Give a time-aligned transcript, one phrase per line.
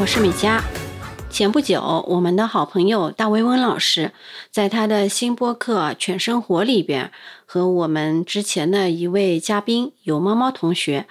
[0.00, 0.62] 我是美嘉。
[1.28, 4.12] 前不久，我们的好朋友大维温老师
[4.48, 7.10] 在他的新播客《犬生活》里边，
[7.44, 11.06] 和我们之前的一位嘉宾有猫猫同学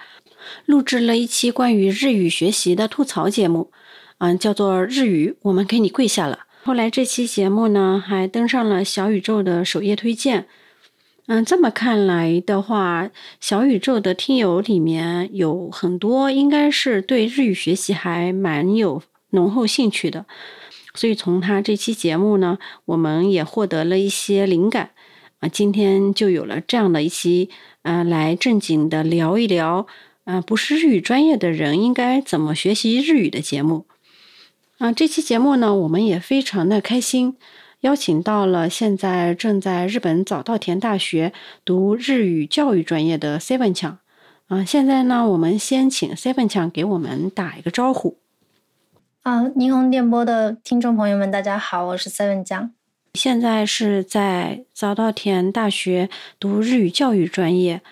[0.64, 3.70] 录制了一期关于日语学习的吐槽节目，
[4.18, 6.46] 嗯，叫做《日语我们给你跪下了》。
[6.66, 10.46] 后来这期节目呢，还登上了小宇宙的首页推荐。
[11.30, 20.24] 嗯，这么看来的话，小宇宙的听友里面有很多应该是对日语学习还蛮有浓厚兴趣的，
[20.94, 24.92] 所以从他这期节目呢，我们也获得了一些灵感
[25.40, 27.50] 啊，今天就有了这样的一期，
[27.82, 29.86] 嗯，来正经的聊一聊，
[30.24, 33.84] 嗯，不是日语专业的人应该怎么学习日语的节目。
[34.78, 37.36] 啊，这期节目呢，我们也非常的开心。
[37.82, 41.32] 邀请到了现在正在日本早稻田大学
[41.64, 43.98] 读日语教育专业的 Seven 强，
[44.48, 48.18] 啊，现在呢，我们先请 Seven 强给我们打一个招呼。
[49.22, 52.72] 啊，霓虹电波的听众朋友们，大家好，我是 Seven 强。
[53.14, 56.08] 现在是在早稻田大学
[56.40, 57.82] 读日语教育专业，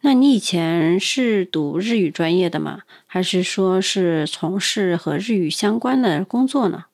[0.00, 2.80] 那你以前是读日语专业的吗？
[3.06, 6.86] 还是说是从事和日语相关的工作呢？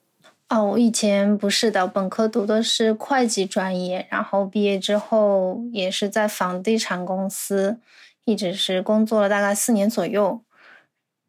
[0.53, 7.78] 哦，我以前不是的，本科读的是会计专业，然后毕业之后也是在房地产公司，
[8.27, 10.42] 一直是工作了大概四年左右，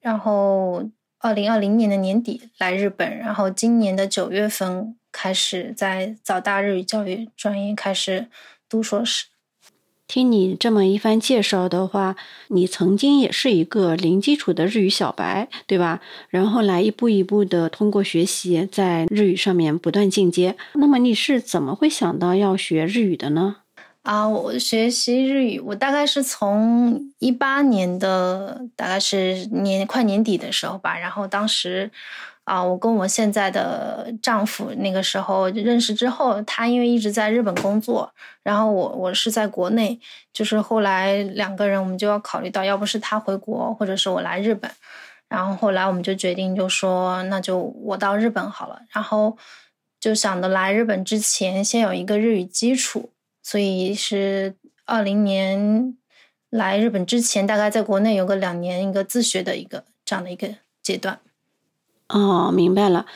[0.01, 0.83] 然后
[1.19, 8.27] 二零二零年的年底来日本，然后今年的九月份开始在早大日语教育专业开始
[8.67, 9.27] 读硕士。
[10.13, 12.15] 听你这么一番介绍的话，
[12.49, 16.01] 你曾经也是一个零基础的日语小白，对吧？
[16.29, 20.55] 然后来一步一步的通过学习，在日语上面不断进阶。
[20.73, 23.55] 那么你是怎么会想到要学日语的呢？
[24.03, 31.89] 啊，我学习日语，我大概是从一八年的，大概是年快年底的时候吧，然后当时。
[32.45, 39.97] 啊，我跟我现在的丈夫那个时候认识之后，他因为一直在日本工作，然后我我是在国内，
[40.33, 44.69] 就是后来两个人我们就要考虑到，要不是他回国，或者是我来日本，
[45.29, 49.37] 然后后来我们就决定就说，那就我到日本好了，然后
[50.01, 53.11] 就想着来日本之前先有一个日语基础，
[53.41, 54.53] 所以是
[54.85, 55.95] 二零年
[56.49, 60.49] 来日本之前，大概在国内有个两年一个自学的一个这样的一个
[60.81, 61.17] 阶段。
[62.13, 63.07] 哦，明白了。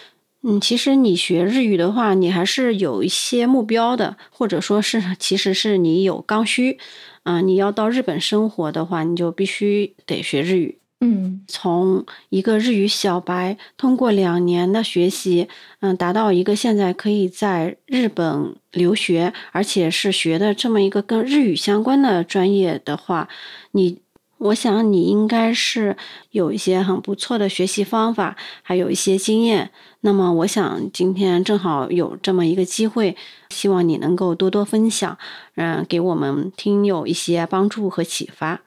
[0.42, 6.80] 嗯，其实你学日语的话，你还是有一些目标的，或者说是，其实是你有刚需。
[7.24, 10.80] 嗯，你要到日本生活的话，你就必须得学日语。
[11.02, 15.48] 嗯，从一个日语小白，通过两年的学习，
[15.82, 23.30] 嗯，达到一个现在可以在日本留学，而且是学的这么一个跟日语相关的专业的话，
[23.74, 24.00] 你。
[24.40, 25.98] 我想你应该是
[26.32, 29.72] 有一些很不错的学习方法，还有一些经验。
[30.02, 33.18] 那么，我想今天正好有这么一个机会，
[33.50, 35.18] 希望你能够多多分享，
[35.56, 38.62] 嗯，给我们听友一些帮助和启发。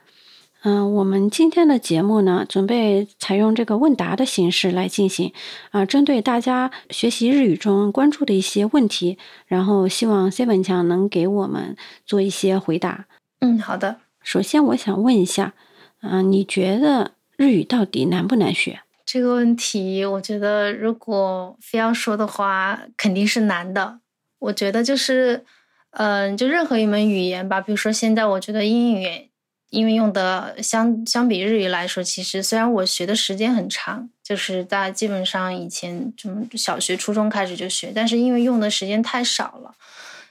[0.62, 5.32] 嗯，我们今天的节目呢，准备采用这个问答的形式来进行，
[5.70, 9.16] 啊，针对大家学习日语中关注的一些问题，
[9.47, 13.06] 然后希望谢文强能给我们做一些回答。
[13.38, 14.09] 嗯，好的。
[14.22, 15.54] 首先，我想问一下，
[16.03, 18.81] 嗯，你觉得日语到底难不难学？
[19.04, 24.00] 这个问题，我觉得如果非要说的话，肯定是难的。
[24.38, 25.44] 我觉得就是，
[25.92, 29.30] 嗯，就任何一门语言吧，比如说现在，我觉得英语，
[29.70, 39.75] 因为用的相相比日语来说，其实虽然我学的时间很长，就是大家基本上以前从小学、初中开始就学，但是因为用的时间太少了，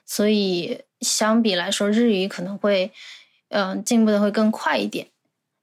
[0.06, 2.92] 所以相比来说，日语可能会。
[3.50, 5.08] 嗯，进步的会更快一点，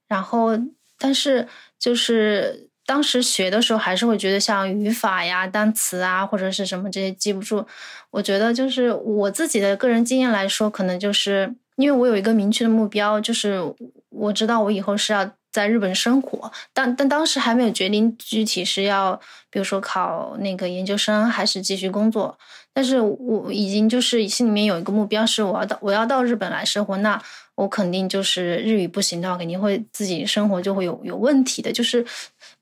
[0.07, 0.51] 然后，
[0.99, 1.47] 但是
[1.79, 7.65] 就是当时学的时候，还是会觉得像语法呀、单词啊，或者是什么这些记不住。
[8.11, 13.61] 我觉得就是我自己的个人经验来说，可能就是因为我有一个明确的目标，就是
[14.09, 19.19] 我知道我以后是要在日本生活，但但当时还没有决定具体是要，
[19.49, 22.37] 比如说考那个研究生还是继续工作。
[22.73, 27.21] 但是我已经就是心里面有一个目标，是我要到我要到日本来生活那。
[27.57, 31.71] 我肯定就是日语不行的话，肯定会自己生活就会有有问题的。
[31.71, 32.05] 就是，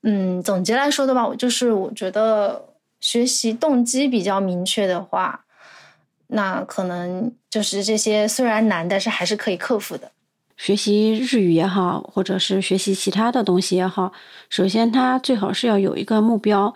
[0.04, 2.64] 嗯，总结来说的话，我就是我觉得
[2.98, 5.44] 学习动机比较明确的话，
[6.28, 10.10] 那可能就是这些虽然难，但是还是可以克服的。
[10.56, 14.10] 学习日语也好，或者是学习其他的东西也好，
[14.48, 16.74] 首先它最好是要有一个目标。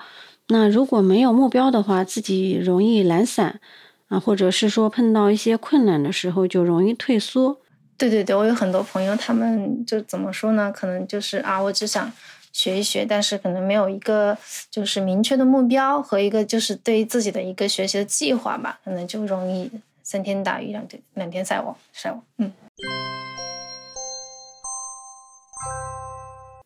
[0.49, 3.61] 那如果没有目标的话，自己容易懒散
[4.09, 7.60] 啊，或者是说碰到一些困难的时候就容易退缩。
[8.01, 10.73] 对对对，我有很多朋友，他们就怎么说呢？
[10.73, 12.11] 可能就是啊，我只想
[12.51, 14.35] 学一学，但是可能没有一个
[14.71, 19.71] 就是明确的目标和一个就是对自己的一个学习的计划吧，可能就容易
[20.03, 22.23] 三天打鱼两天两天晒网晒网。
[22.39, 22.51] 嗯，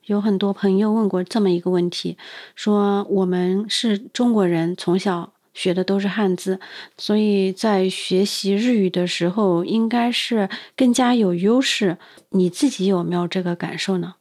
[0.04, 2.16] 有很多朋友问过这么一个问题，
[2.54, 5.33] 说我们是中国人，从小。
[5.54, 6.58] 学的都是汉字，
[6.98, 11.96] 所以在学习日语的时候，应该是更加有优势。
[12.30, 14.16] 你自己有没有这个感受呢？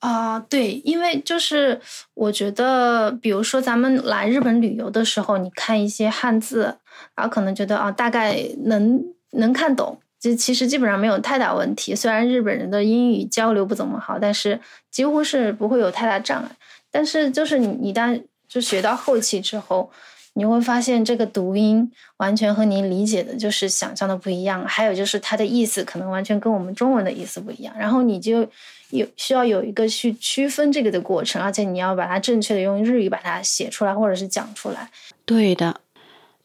[0.00, 1.80] 啊，对，因为就是
[2.12, 6.76] 我觉得，比如说咱们来日本旅游的时候，你看一些汉字，
[7.16, 11.94] 然后可能觉得啊，大概能能看懂，就其实基本上没有太大问题。
[11.94, 14.60] 虽然日本人的英语交流不怎么好，但是
[14.90, 16.50] 几乎是不会有太大障碍。
[16.90, 19.90] 但是就是你一旦就学到后期之后。
[20.34, 24.66] 你会发现这个读音完全和你理解的，就是想象的不一样。
[24.66, 27.74] 还有就是它的意思可能完全跟我们中文的意思不一样。
[27.78, 28.46] 然后你就
[28.90, 34.90] 有需要有一个去区分这个的过程，而且你要把它正确的用日语把它写出来或者是讲出来。
[35.24, 35.80] 对的，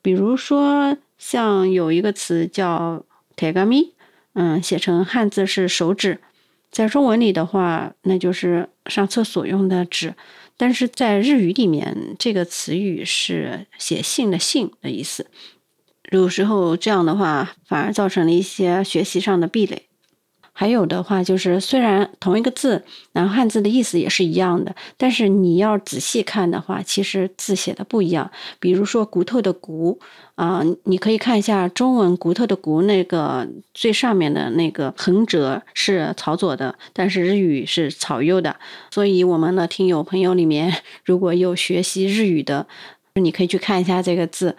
[0.02, 3.04] 比如说像有一个词叫
[3.36, 3.90] “tegami”，
[4.34, 6.22] 嗯，写成汉字是手指，
[6.72, 10.14] 在中文里的话，那就是上厕所用的纸。
[10.60, 15.28] 但是在日语里面，这个词语是写信的“信”的意思。
[16.12, 19.89] 有时候这样的话，反而造成了一些学习上的壁垒。
[20.60, 22.84] 还有的话就是，虽然同一个字，
[23.14, 28.30] 然后汉字的意思也是一样的，但是你要仔细看的话，其实字写的不一样。
[28.60, 29.98] 比如说“骨头”的“骨”
[30.36, 38.54] 啊，你可以看一下中文“骨头”的“骨”那个最上面的那个横折是朝左的，但是日语是朝右的。
[38.92, 40.76] 所以我们的听友朋友里面，
[41.06, 42.68] 如果有学习日语的，
[43.14, 44.58] 你可以去看一下这个字。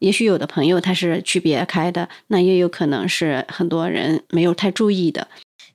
[0.00, 5.28] 也许有的朋友他是区别开的，那也有可能是很多人没有太注意的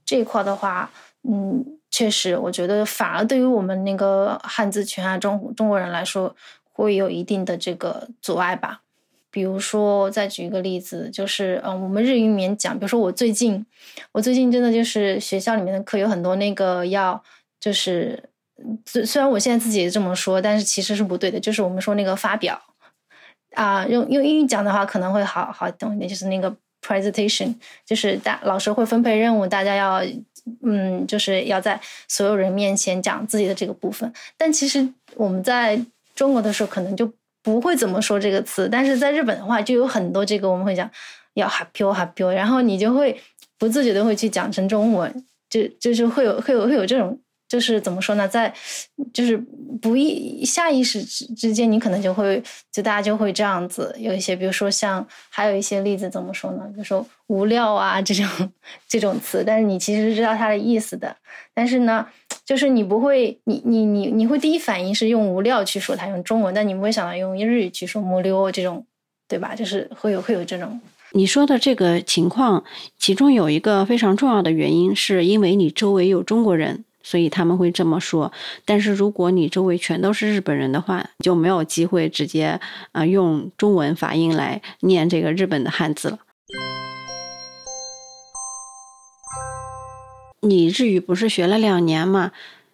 [0.05, 0.91] 这一块的话，
[1.23, 6.35] 嗯，确实，我觉得反而对于我们那个汉字群啊中中国人来说，
[6.71, 8.81] 会有一定的这个阻碍吧。
[9.31, 13.65] 比如说，再举一个例子，就是嗯，我们日语里面讲，比如说我最近，
[14.13, 17.21] 我最近真的就是学校里面的课有很多那个要，
[17.59, 18.29] 就是
[18.85, 22.61] 虽虽然我现在自己也这么说，但是其实是不对的，就是我们说那个发表。
[23.55, 26.55] 啊，用用英语讲的话可能会好好懂一点，就是那个
[26.85, 27.53] presentation，
[27.85, 30.01] 就是大老师会分配任务，大家要
[30.61, 34.11] 嗯，就是要在所有人面前讲自己的这个部分。
[34.37, 35.79] 但其实我们在
[36.13, 37.11] 中国的时候可能就
[37.41, 40.89] 不会怎么说这个词，但是在日本的话就有很多这个我们会讲
[41.33, 43.19] 要 happy happy，然后你就会
[43.57, 47.19] 不自觉的会去讲成中文，就就是会有会有会有这种。
[47.55, 48.53] 就是怎么说呢，在
[49.13, 49.37] 就是
[49.81, 56.65] 不意下意识之之间，你可能就会就大家就会这样子有一些，比如说像还有一些例子怎么说呢？
[56.73, 58.27] 比如说无料啊这种
[58.89, 61.15] 这种词，但是你其实知道它的意思的，
[61.53, 62.05] 但是呢，
[62.45, 68.85] 就是你不会，你你你你会第一反应是用无料去说它用中文，但你不会想到用日语去说木溜这种，
[69.29, 69.55] 对吧？
[69.55, 70.81] 就是会有会有这种。
[71.11, 72.65] 你说的这个情况，
[72.99, 76.83] 其中有一个非常重要的原因，是因为你周围有中国人。
[77.05, 78.31] 所以他们会这么说，
[78.65, 82.59] 但是如果你周围全都是日本人的话，就没有机会直接
[82.93, 86.19] 啊用中文发音来念这个日本的汉字了。
[90.41, 92.31] 你日语不是学了两年吗？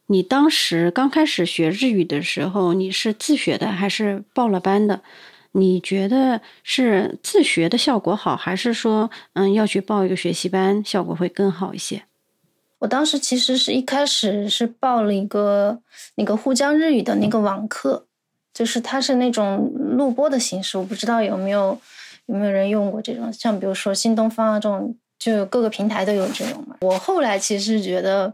[0.08, 5.02] 你当时刚开始学日语的时候，你是自学的还是报了班的？
[5.54, 12.04] 你觉得是自学的效果好，还是说嗯要去报一个学习班效果会更好一些？
[12.82, 15.80] 我当时其实是一开始是报了一个
[16.16, 18.08] 那个沪江日语的那个网课，
[18.56, 21.80] 就是它是那种录播的形式，我不知道有没有
[22.26, 26.76] 有没有人用过这种，像比如说新东方啊这种，就各个平台都有这种嘛。
[26.82, 28.34] 我后来其实觉得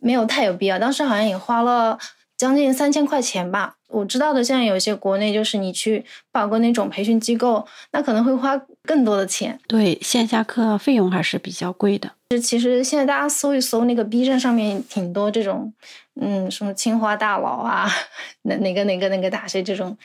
[0.00, 1.98] 没有太有必要，当时好像也花了
[2.38, 3.76] 将近三千块钱吧。
[3.88, 9.58] 我知道的，现在有些国内就是你去报个那种培训机构，那可能会花更多的钱。
[9.66, 12.10] 对，线下课费用还是比较贵的。
[12.42, 15.72] 其实现在大家搜一搜那个 B 站上面挺多这种，
[16.20, 17.86] 嗯，什么清华大佬啊，
[18.42, 19.96] 哪哪个哪个哪个大学这种，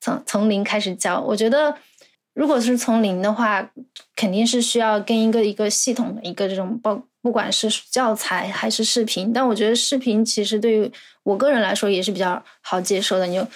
[0.00, 1.20] 从从零开始教。
[1.20, 1.76] 我觉得，
[2.32, 3.70] 如果是从零的话，
[4.16, 9.32] 肯定是需要跟一个一个系统的一个这种包，不管是教材还是视频。
[9.32, 10.90] 但我觉得视频其实对于
[11.22, 13.46] 我个人来说也是比较好接受的，你就。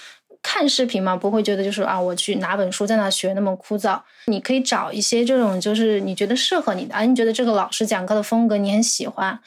[0.42, 4.00] 看视频嘛，不会觉得就是啊，我去拿本书在那学那么枯燥。
[4.26, 9.38] 你可以找一些这种，就是你觉得适合你的啊，你觉得这个老师讲课的风格你很喜欢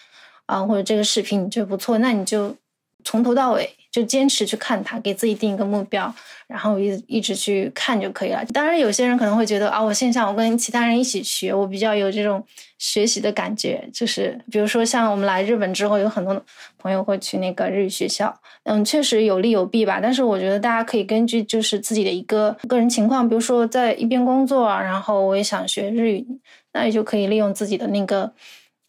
[0.45, 2.55] 啊，或者这个视频你觉得不错，那你就
[3.03, 6.13] 从头到尾就坚持去看它，给自己定一个目标，
[6.48, 8.43] 然后一一直去看就可以了。
[8.53, 12.41] 当然，有些人可能会觉得啊，我线下我跟其他人一起学，我比较有这种
[12.77, 13.86] 学习的感觉。
[13.93, 16.41] 就是比如说，像我们来日本之后，有很多
[16.77, 18.33] 朋友会去那个日语学校，
[18.63, 20.00] 嗯，确实有利有弊吧。
[20.01, 26.25] 但是我觉得大家可以根据就是自己的一个个人情况，比如说在一边工作，然后我也想学日语，
[26.71, 28.31] 那也就可以利用自己的那个。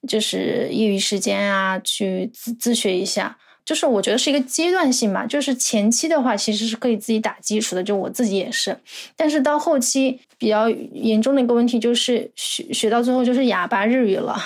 [0.08, 3.38] 就是业余时间啊，去自自学一下。
[3.64, 5.24] 就是我觉得是一个阶段性吧。
[5.26, 8.76] 就是前期的话，其实是可以自己打基础的，就我自己也是。
[9.16, 14.36] 但是到后期比较严重的一个问题，就是学学到最后就是哑巴日语了。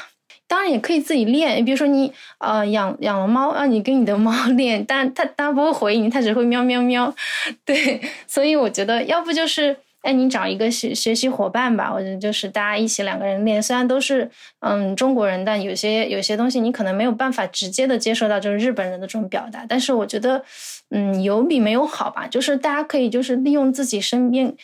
[0.48, 7.12] 当然也可以自己练，比如说你呃养养了猫，让你跟你的猫 练，但它它不会回应，它只会喵喵喵。
[7.64, 9.76] 对，所以我觉得要不就是。
[10.06, 13.60] 那你找一个学学习伙伴吧，我觉得就是大家一起两个人练。
[13.60, 19.66] 虽然都是嗯中国人，但有些有些东西你可能没有办法直接的接受到，就是日本人的这种表达。
[19.68, 20.44] 但是我觉得，
[20.90, 22.28] 嗯，有比没有好吧。
[22.28, 24.54] 就是大家可以就是利用自己身边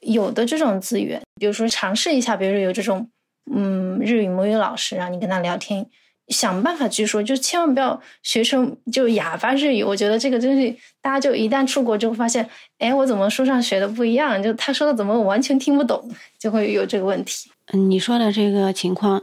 [0.00, 3.10] 有的这种资源，比如说尝试一下，比如说有这种
[3.54, 5.84] 嗯日语母语老师，让你跟他聊天。
[6.28, 9.82] 想办法去说，就千万不要学成就哑巴日语。
[9.82, 14.42] 我觉得这个东西，大家就一旦出国就会发现，哎，我怎么书上学的不一样？
[14.42, 17.50] 就他说的怎么我完全听不懂，就会有这个问题。
[17.72, 19.22] 嗯，你说的这个情况，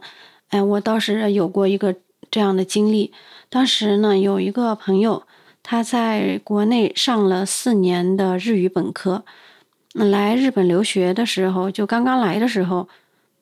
[0.49, 1.95] 哎，我倒是有过一个
[2.31, 3.11] 这样的经历。
[3.49, 5.23] 当时呢，有一个朋友，
[5.61, 9.23] 他在国内上了四年的日语本科，
[9.93, 12.87] 来日本留学的时候，就刚刚来的时候，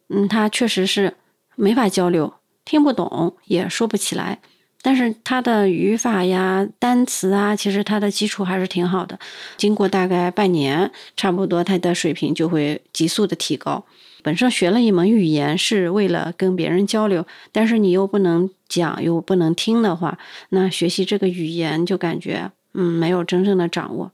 [0.10, 1.15] 嗯，他确实是
[1.55, 2.34] 没法交流。
[2.65, 4.39] 听不懂也说不起来，
[4.82, 9.17] 但是他的语法呀、单词啊，其实他的基础还是挺好的。
[9.58, 13.86] 经过大概半年，差不多他的水平就会急速的提高。
[14.22, 20.17] 本身学了一门语言是为了跟别人交流，但是你又不能讲又不能听的话，
[20.50, 24.13] 那学习这个语言就感觉嗯没有真正的掌握。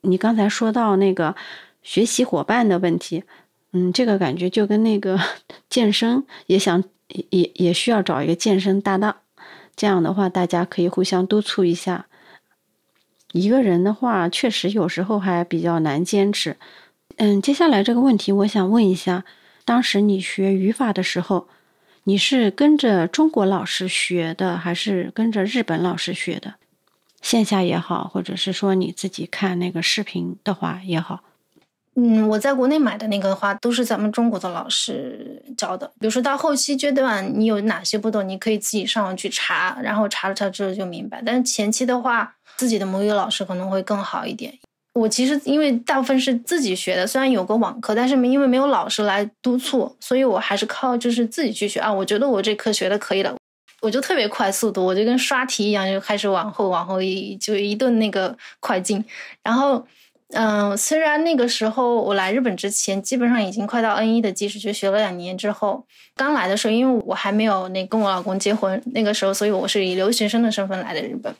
[0.00, 1.34] 你刚才说到那个
[1.82, 3.24] 学习伙伴的问题，
[3.72, 5.18] 嗯，这个感觉就跟那个
[5.68, 6.82] 健身也想。
[7.08, 9.16] 也也也需要找一个健身搭档，
[9.76, 12.06] 这样的话大家可以互相督促一下。
[13.32, 16.56] 一个人的话，确实有时候还比较难坚持。
[17.16, 19.24] 嗯，接下来这个问题，我想问一下：
[19.64, 21.48] 当时你学语法的时候，
[22.04, 26.54] 你是跟着中国老师学的，还是跟着日本老师学的？
[27.22, 31.22] 线下也好，或者是说你自己看那个视频的话也好。
[31.96, 35.86] 嗯，我在国内买的那个的话都是咱们中国的老师教的。
[36.00, 41.22] 比如说到后期阶段，你有哪些不懂，你可以自己上网去查，然后查了查之后就明白。
[41.24, 44.52] 但是前期的话，自己的母语老师可能会更好一点。
[44.94, 51.92] 我其实因为大部分是自己学的，虽然有个网课，但是因为没有老师来督促，所以我还是靠就是自己去学啊。
[51.92, 53.36] 我觉得我这课学的可以了，
[53.80, 59.04] 我就特别快速度，我就跟刷题一样，就开始往后往后一就一顿那个快进，
[59.44, 59.86] 然后。
[60.34, 65.86] 嗯，虽然那个时候我来日本之前，基本上已经快到 N 一的基础，就学了两年之后，
[66.16, 71.32] 刚来的时候，因为我还没有那跟我老公结婚，那个时候，所以我是以留学生的身份来的日本，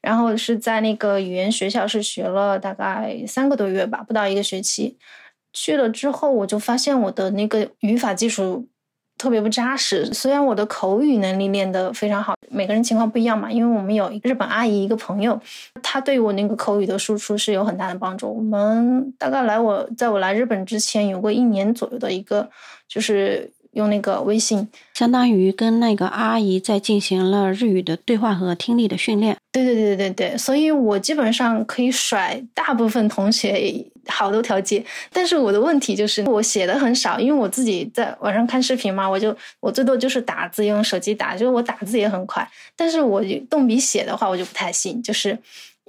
[0.00, 4.96] 然后是在那个语言学校是学了大概三个多月吧，不到一个学期，
[5.52, 8.66] 去了之后，我就发现我的那个语法基础。
[9.20, 10.06] 特别不扎实。
[10.14, 13.52] 虽然我的口语能力练得非常好，每个人情况不一样嘛。
[13.52, 15.38] 因为我们有日本阿姨一个朋友，
[15.82, 18.34] 她对我那个口语的输出是有很大的帮助。
[18.34, 22.48] 我们大概来我在我来日本之前，有过一年左右的一个，
[22.88, 29.36] 就是用那个微信，相当于跟那个阿姨在进行了日语的对话和听力的训练。
[29.52, 34.84] 对对对对对，所以我基本上可以甩大部分同学好多条街。
[35.12, 42.48] 但是我的问题就是我写的很少，因为我自己在网上看视频嘛，我就我最多就是打字用手机打，就是我打字也很快。
[42.76, 45.36] 但是我动笔写的话，我就不太信，就是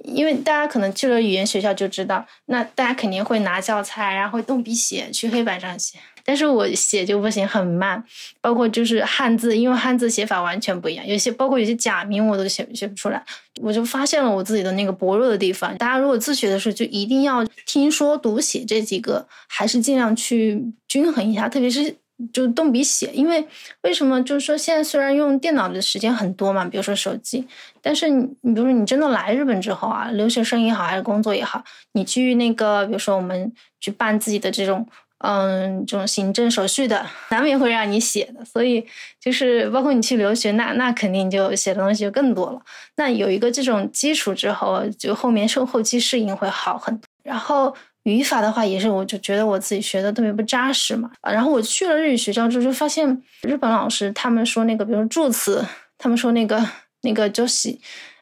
[0.04, 5.98] 因为大家可能去了语言学校就知道，那大家肯定会拿教材，然后动笔写，去黑板上写。
[6.24, 8.02] 但是我写就不行，很慢，
[8.40, 13.22] 包括就是汉字，因为汉字写法完全不一样，有些包括有些假名我都写写不出来，
[13.60, 15.76] 我就发现了我自己的那个薄弱的地方。
[15.78, 21.94] 大家如果自学的时候，就一定要听说读写这几个，还是尽量去均衡一下，特别是
[22.32, 23.44] 就动笔写，因为
[23.82, 24.22] 为什么？
[24.22, 27.44] 就是说现在虽然用电脑的时间很多嘛，比如说手机，
[27.80, 34.86] 但是你比如说你真的来日本之后啊，留学生也好，还是工作也好，你去那个比如说我们去办自己的这种。
[35.24, 38.84] 嗯，这种行政手续的难免会让你写的，所以
[39.20, 42.60] 就是包括你去留学，那那肯定就写的东西就更多了。
[42.96, 47.04] 那有一个这种基础之后，就后面受后期适应会好很多。
[47.22, 51.08] 然后语法的话，也是我就觉得我自己学的特别不扎实嘛。
[51.22, 55.64] 然后我去了日语学校之后，就发现日本老师他们说那个，比如说助词，
[55.98, 56.68] 他们说那个
[57.02, 57.78] 那个就是，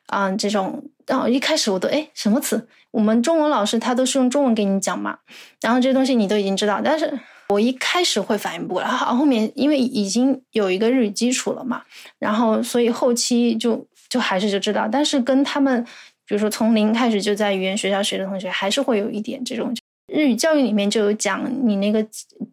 [0.08, 2.68] 嗯，这种然后一开始我都哎什么词？
[2.90, 5.18] 我们中文老师他都是用中文给你讲嘛，
[5.60, 7.18] 然后这些东西你都已经知道，但是
[7.48, 11.82] 我一开始会反应不过来，好后面因为已经有一个日语基础了嘛，
[12.18, 15.84] 然后所以后期就就还是就知道，但是跟他们
[16.26, 19.74] 比如说从零开始就在语言学校学的同学，还是会有一点这种。
[20.12, 22.04] 日语教育里面就有讲，你那个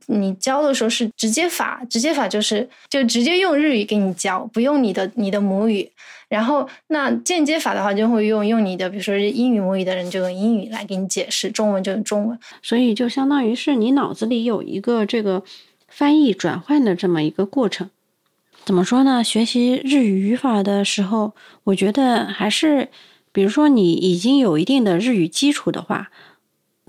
[0.06, 5.92] 你教的时候是直接法，直接法就是就直接用日语给你教，不用你的你的母语。
[6.30, 12.38] 然后那间接法的话，就会用用你的，比如说英语母语的人就用英语来给你解释，中文就用中文。
[12.62, 15.42] 所以就相当于是你脑子里有一个这个
[15.88, 17.90] 翻译转换的这么一个过程。
[18.66, 19.24] 怎么说呢？
[19.24, 21.34] 学习日语语法的时候，
[21.64, 22.90] 我觉得还是，
[23.32, 26.12] 比如说你已经有一定的日语基础的话。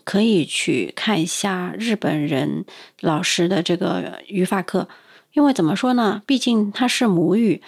[0.09, 2.65] 可以去看一下日本人
[3.01, 4.89] 老师的这个语法课，
[5.35, 6.23] 因为怎么说呢？
[6.25, 7.61] 毕竟它是母语，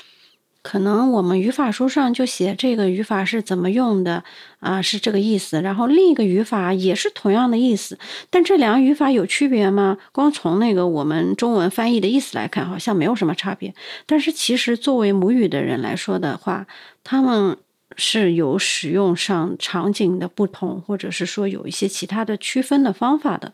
[0.63, 4.25] 可能我们语法书上就写这个语法是怎么用的
[4.61, 5.61] 啊，是这个意思。
[5.61, 7.99] 然后另一个语法也是同样的意思，
[8.31, 9.99] 但这两个语法有区别吗？
[10.11, 13.75] 光从那个我们中文翻译的意思来看，好像没有什么差别。
[14.07, 16.67] 但是其实作为母语的人来说的话，
[17.05, 17.59] 他们。
[18.01, 23.53] 是有使用上场景的不同，或者是说有一些其他的区分的方法的，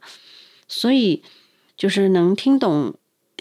[0.69, 1.25] 所以
[1.77, 2.95] 就是能听懂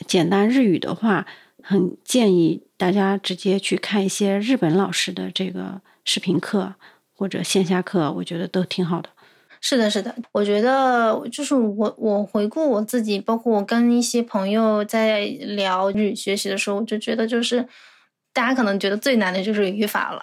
[0.07, 1.27] 简单日语的话，
[1.61, 6.73] 很建议大家直接去看一些日本老师的这个视频课
[7.13, 9.09] 或者线下课，我觉得都挺好的。
[9.61, 17.67] 是的，是的，我觉得就是我我回顾我自己，包括我跟一些朋友在聊日语学习的时候，我就觉得就是
[18.35, 20.21] 大家可能觉得最难的就是语法了。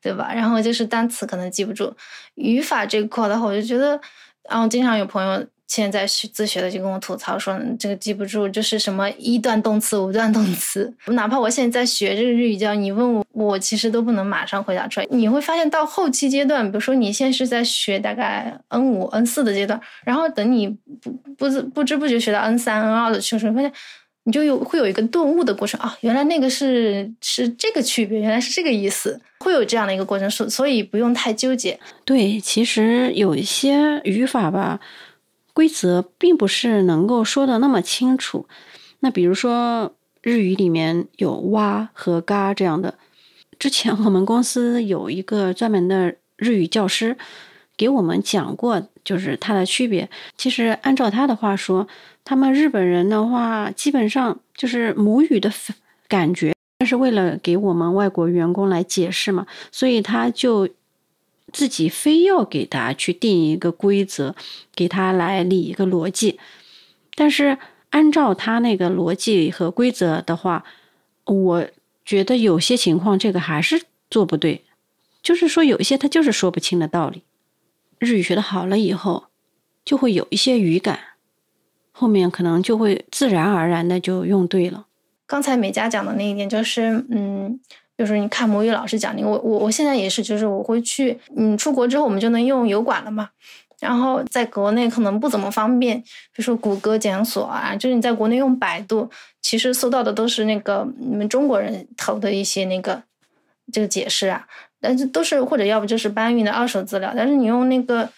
[0.00, 0.32] 对吧？
[0.32, 1.92] 然后就是单词可能记不住，
[2.36, 4.00] 语法这块的话，我就觉得，
[4.48, 10.92] 然后经常有朋友现在学自学的就跟我吐槽说，这个记不住，就是什么一段动词、五段动词。
[11.06, 15.06] 哪怕我现在在学这个日语教，你问我，我其实都不能马上回答出来。
[15.10, 23.72] 你会发现到后期阶段，比如说你现在是在学大概 N 五、N 四的阶段，然后等你不不不不知不觉学到 N 三、N 二的时候，发现。
[24.24, 31.76] 你就有会有一个顿悟的过程啊，原来那个是是这个区别，原来是这个意思，会有这样的一个过程，所所以不用太纠结。
[32.04, 34.78] 对，其实有一些语法吧，
[35.52, 38.46] 规则并不是能够说的那么清楚。
[39.00, 42.94] 那比如说日语里面有哇和嘎这样的，
[43.58, 47.16] 之前我们公司有一个专门的日语教师
[47.76, 50.08] 给我们讲过，就是它的区别。
[50.36, 51.88] 其实按照他的话说。
[52.24, 55.52] 他们日本人的话，基本上就是母语的
[56.08, 60.68] 感觉，但是为了给我们外国员工来解释嘛，所以他就
[61.52, 64.34] 自己非要给他去定一个规则，
[64.74, 66.38] 给他来理一个逻辑。
[67.14, 67.58] 但是
[67.90, 70.64] 按照他那个逻辑和规则的话，
[71.24, 71.66] 我
[72.04, 74.64] 觉得有些情况这个还是做不对，
[75.22, 77.22] 就是说有一些他就是说不清的道理。
[77.98, 79.26] 日语学的好了以后，
[79.84, 80.98] 就会有一些语感。
[82.02, 84.86] 后面可能就会自然而然的就用对了。
[85.24, 87.60] 刚才美嘉讲的那一点就是，嗯，
[87.96, 93.28] 就是你看母语老师讲的，我我我现在也是，就是我会去，嗯，出国之后我们就能用油管了嘛。
[93.78, 99.08] 然后在国内可能不怎么方便，比如说谷歌检索啊，就是你在国内用百度，
[99.40, 103.00] 其实搜到的都是那个你们中国人投的一些那个
[103.72, 104.44] 这个解释啊，
[104.80, 108.08] 但是都是或者要不就是搬运的二手资料，但是你用那个。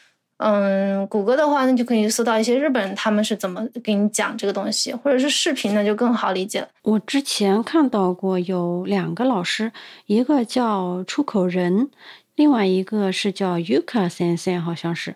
[0.46, 6.68] 嗯，谷歌的话，那就可以搜到一些日本人他们是怎么给你讲这个东西，或者是视频，那就更好理解了。
[6.82, 9.72] 我之前看到过有两个老师，
[10.04, 11.88] 一个叫出口人，
[12.34, 15.14] 另外一个是叫 Yuka Sensei，好像是。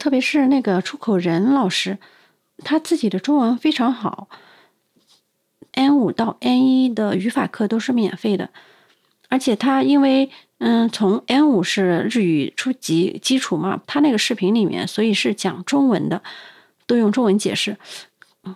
[0.00, 1.98] 特别是那个出口人老师，
[2.64, 4.28] 他自己的中文非常好
[5.74, 8.50] ，N 五到 N 一的语法课都是免费的，
[9.28, 10.28] 而且他因为。
[10.66, 16.22] 嗯，从 N 五是日语初级基础嘛，他那个视频里面，所以是讲中文的，
[16.86, 17.76] 都用中文解释。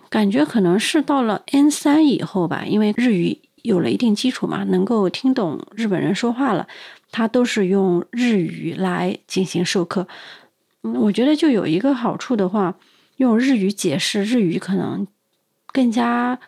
[0.09, 6.67] 感觉可能是到了 N 三以后吧，因为日语有了一定基础嘛，能够听懂日本人说话了，
[7.11, 10.07] 他都是用日语来进行授课。
[10.81, 12.73] 嗯，我觉得就有一个好处的话，
[13.17, 15.05] 用日语解释日语可能
[15.67, 16.39] 更加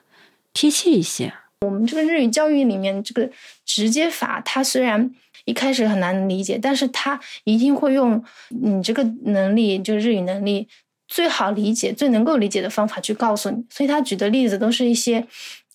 [0.54, 1.32] 贴切一些。
[1.62, 3.30] 我们这个日语教育里面，这个
[3.64, 5.14] 直接法，它虽然。
[5.46, 10.68] 一开始很难理解，但是他一定会用你这个能力，就日语能力
[11.08, 13.64] 最好理解、最能够理解的方法去告诉你。
[13.70, 15.26] 所以他举的例子都是一些，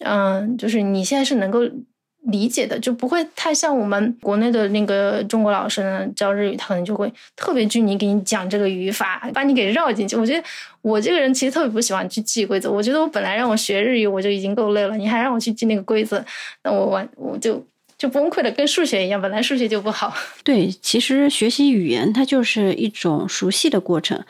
[0.00, 1.60] 嗯，就是你现在是能够
[2.22, 10.16] 理解的，就不会太像我们国内的那个中国老师呢教日语，他可能就会特别拘泥给你讲这个语法，把你给绕进去。
[10.16, 10.42] 我觉得
[10.82, 12.70] 我这个人其实特别不喜欢去记规则。
[12.70, 16.24] 我觉得我本来让我学日语我就已经够累了，你还让我去记那个规则，
[16.64, 17.64] 那我完我就。
[17.98, 20.14] 就崩溃了，跟数学一样，本来数学就不好。
[20.44, 24.22] 对，其实学习语言它就是一种熟悉的过程。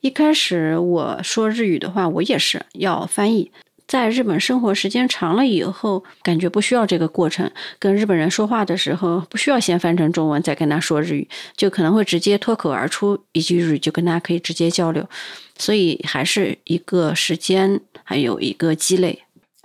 [0.00, 3.50] 一开始我说日语的话，我也是要翻译。
[3.88, 7.48] 在日本生活时间长了以后，感觉不需要这个过程。
[7.78, 15.08] 跟日本人说话的时候，不需要先翻成中文再跟他说日语，就可能会直接脱口而出一句日语，就跟他可以直接交流。
[15.56, 19.22] 所以还是一个时间，还有一个积累。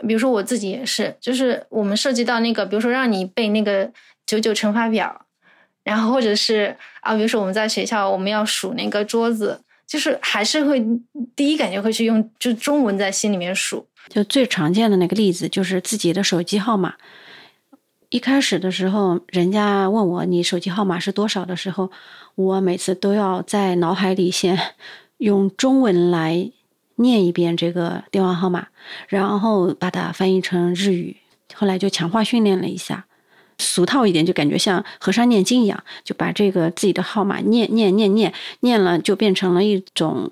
[0.07, 3.91] 比如说我自己也是，就是我们涉及到那个，比如说让你背那个
[4.25, 5.25] 九九乘法表，
[5.83, 10.83] 然后或者是啊，比如说我们在学校我们要数那个桌子，就是还是会
[11.35, 13.87] 第一感觉会去用就中文在心里面数。
[14.09, 16.95] 就最常见的那个例子，就是自己的手机号码。
[18.09, 21.89] 一开始的时候，人家问我你手机号码是多少的时候，
[22.35, 24.59] 我每次都要在脑海里先
[25.17, 26.51] 用中文来
[27.01, 28.67] 念一遍这个电话号码，
[29.07, 31.17] 然后把它翻译成日语。
[31.53, 33.05] 后来就强化训练了一下，
[33.57, 40.29] 俗套一点，就感觉像和尚念经一样，就把这个自己的号码念念念念念了，就变成了一种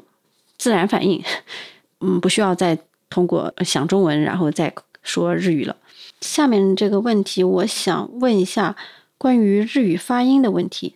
[0.57, 1.23] 自然反应。
[2.01, 2.79] 嗯，不需要再。
[3.11, 5.75] 通过想中文，然后再说日语了。
[6.21, 8.75] 下面这个问题，我想问一下
[9.17, 10.93] 关于日语发音的问题。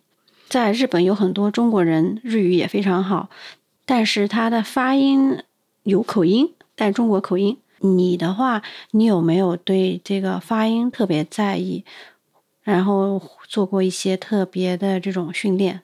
[0.48, 3.32] 在日本有很多中国人日语也非常好，
[3.88, 5.42] 但是他的发音
[5.84, 7.58] 有口音，带中国口音。
[7.80, 11.86] 你的话，你有没有对这个发音特别在意，
[12.64, 15.82] 然后做过一些特别的这种训练？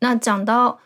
[0.00, 0.78] 那讲到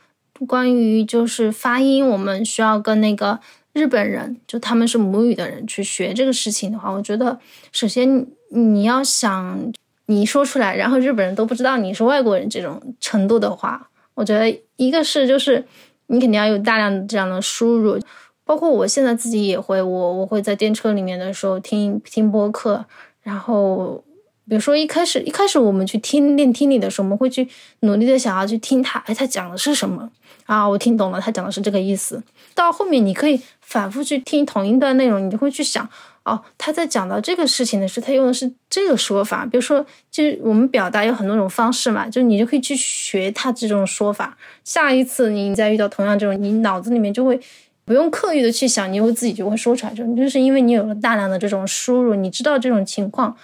[0.46, 3.40] 关于就是发音，我们需要跟那个。
[3.74, 7.36] 日本人就他们是母语的人去学这个事情的话，我觉得
[7.72, 9.72] 首先你要想
[10.06, 15.64] 你说出来，然后日本人都不知道你是外国人这种程度的话，我觉得一个是就是
[16.06, 17.98] 你肯定要有大量的这样的输入，
[18.44, 22.84] 包括我现在自己也会，我我会在电车里面的时候听听播客，
[23.22, 24.04] 然后
[24.48, 27.48] 比如说一开始一开始我们去听练听力的时候，我们会去
[27.80, 30.10] 努力的想要去听他，哎，他讲的是什么
[30.46, 30.68] 啊？
[30.68, 32.22] 我听懂了，他讲的是这个意思。
[32.54, 33.40] 到后面你可以。
[33.66, 35.88] 反复去听同一段内容，你就会去想，
[36.24, 39.46] 哦，他在讲到这个事情的时候，他用的是这个说法。
[39.46, 44.36] 比如说，就是我们表达有很多种方式嘛，就你就可以去学他这种说法。
[44.64, 47.40] 下一次你再遇到同样这种，你脑子里面就会
[47.84, 49.92] 不用刻意的去想，你会自己就会说出来。
[49.92, 53.36] 就就是因为你有了大量的这种输入，你知道这种情况，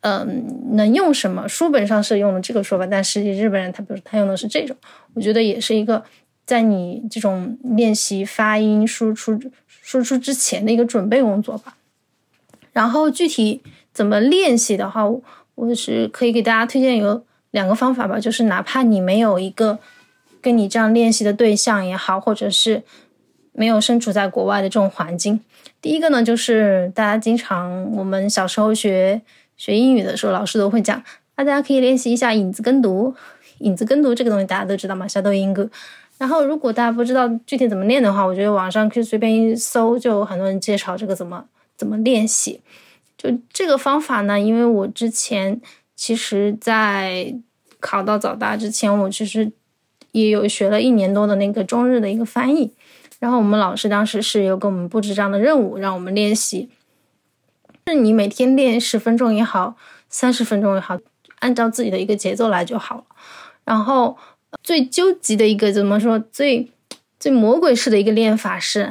[0.00, 1.48] 嗯，能用什么？
[1.48, 4.76] 书本上是用的这个说法，但实际日本人他比如他用的是这种，
[5.14, 6.04] 我觉得也是一个。
[6.48, 9.38] 在你这种练习发音输出
[9.68, 11.76] 输出之前的一个准备工作吧。
[12.72, 13.60] 然后具体
[13.92, 15.04] 怎么练习的话，
[15.56, 18.18] 我是可以给大家推荐有两个方法吧。
[18.18, 19.78] 就是哪怕你没有一个
[20.40, 22.82] 跟你这样练习的对象也好，或者是
[23.58, 25.40] 没有身处在国外的这种环境。
[25.82, 29.20] 第一个呢，就是大家经常我们小时候学
[29.56, 31.02] 学英语的时候，老师都会讲，
[31.34, 33.14] 大家可以练习一下影子跟读。
[33.58, 35.08] 影子跟读这个东西大家都知道吗？
[35.08, 35.68] 小抖音歌。
[36.16, 41.44] 然后，如果大家不知道具体怎么练的话，我觉得网上可以随便一搜，就很多人介绍这个怎么
[41.76, 42.60] 怎么练习。
[43.16, 45.60] 就这个方法呢，因为我之前
[45.96, 47.34] 其实，在
[47.80, 49.50] 考到早大之前，我其实
[50.12, 52.72] 也有学了一年多的那个中日的一个翻译。
[53.18, 56.68] 然后我们老师当时是有给我们布置这样的任务，让我们练习。
[57.86, 59.76] 是你每天练十分钟也好，
[60.08, 60.98] 三十分钟也好，
[61.38, 63.04] 按照自己的一个节奏来就好了。
[63.64, 64.16] 然后。
[64.62, 66.18] 最纠结的一个怎么说？
[66.18, 66.72] 最
[67.20, 68.90] 最魔鬼式的一个练法是，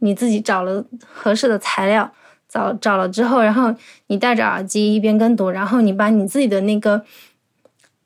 [0.00, 2.12] 你自己找了合适的材料，
[2.48, 3.72] 找找了之后，然后
[4.08, 7.04] 你戴着耳机一边跟读，然后你把你自己的那个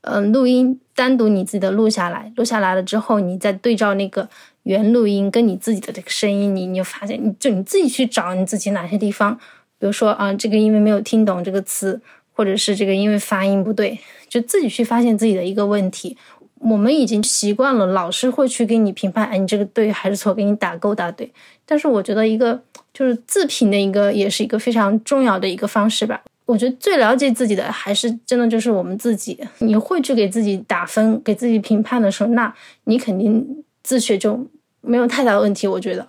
[0.03, 4.29] 嗯录音单独你自己的录下来，录下来了之后，你再对照那个
[4.65, 9.35] 原录音跟你自己的这个声音，你你就发现，你就你自己去找你自己哪些地方，
[9.79, 12.01] 比如说啊，这个因为没有听懂这个词，
[12.33, 16.17] 或者是这个因为发音不对，就自己去发现自己的一个问题。
[16.59, 21.33] 我们已经习惯了，老师会去给你评判，哎，你这个对还是错，给你打勾打对。
[21.65, 26.21] 但是我觉得一个就是自评的一个，也是一个非常重要的一个方式吧。
[26.45, 29.39] 我觉得最了解自己的还是真的就是我们自己。
[29.61, 32.53] 你会去给自己打分、给自己评判的时候，那
[32.85, 34.47] 你肯定自学就
[34.83, 35.67] 没有太大的问题。
[35.67, 36.07] 我觉得，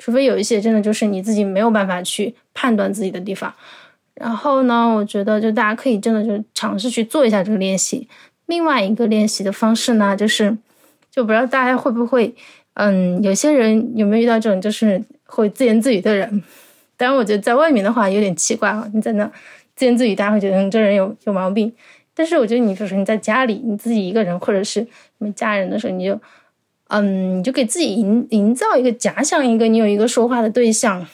[0.00, 3.54] 除非有一些真的就是你自己没有办法去判断自己的地方。
[4.14, 8.08] 然后呢，我觉得就大家可以真的就尝试去做一下这个练习。
[8.46, 10.58] 另外一个练习的方式呢，就是，
[11.08, 12.34] 就不知道大家会不会，
[12.74, 16.42] 嗯，有些人有没有遇到这种就是会自言自语的人？
[16.96, 19.30] 当然，我觉得在外面的话有点奇怪啊，你在那
[19.76, 21.72] 自言自语，大家会觉得你这人有有毛病。
[22.12, 24.86] 但是我觉得你就是你在家里你自己一个人，或者是
[25.18, 26.20] 你家人的时候，你就，
[26.90, 31.04] 嗯，你就给自己营营造一个假想一个你有一个说话的对象，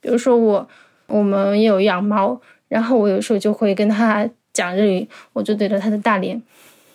[0.00, 0.68] 比如说我，
[1.08, 4.28] 我们有养猫，然后我有时候就会跟他。
[4.54, 6.40] 讲日语，我就对着他的大脸，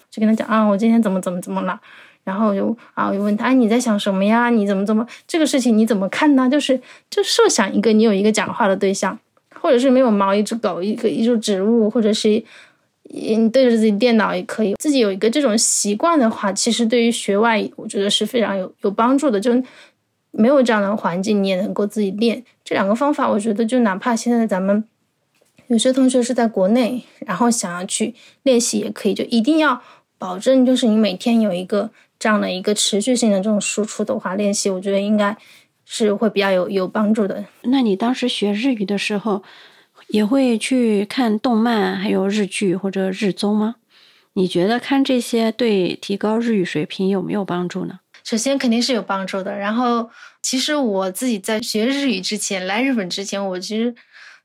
[0.10, 1.78] 就跟他讲啊，我今天怎么怎么怎么了。
[2.24, 4.50] 然后就啊，我就问他，哎，你在想什么呀？
[4.50, 6.48] 你怎么怎么这个事情你怎么看呢？
[6.50, 9.20] 就是就设想一个你有一个讲话的对象，
[9.60, 12.42] 或者是没有猫一只狗一个一株植物，或者是
[13.10, 14.74] 你对着自己电脑也可以。
[14.76, 19.40] 自己有一个这种习惯的话，其实对于学外语，我觉得是非常有有帮助的。
[19.40, 19.52] 就
[20.32, 23.30] 没有这样的环境，你也能够自己练这两个方法。
[23.30, 24.84] 我觉得就哪怕现在咱们
[25.68, 29.82] 有些同学是在国内，然后想要去练习也可以，就一定要
[30.18, 31.90] 保证就是你每天有一个。
[32.20, 35.38] 这样的一个持续性的这种输出的话，练习我觉得应该
[35.86, 37.46] 是会比较有有帮助的。
[37.62, 39.42] 那你当时学日语的时候，
[40.10, 43.76] 也会去看动漫，还有日剧或者日综吗？
[44.34, 48.00] 你觉得看这些对提高日语水平有没有帮助呢？
[48.24, 49.58] 首先肯定是有帮助的。
[49.58, 50.10] 然后，
[50.42, 53.94] 其实我自己在学日语之前，来日本之前，我其实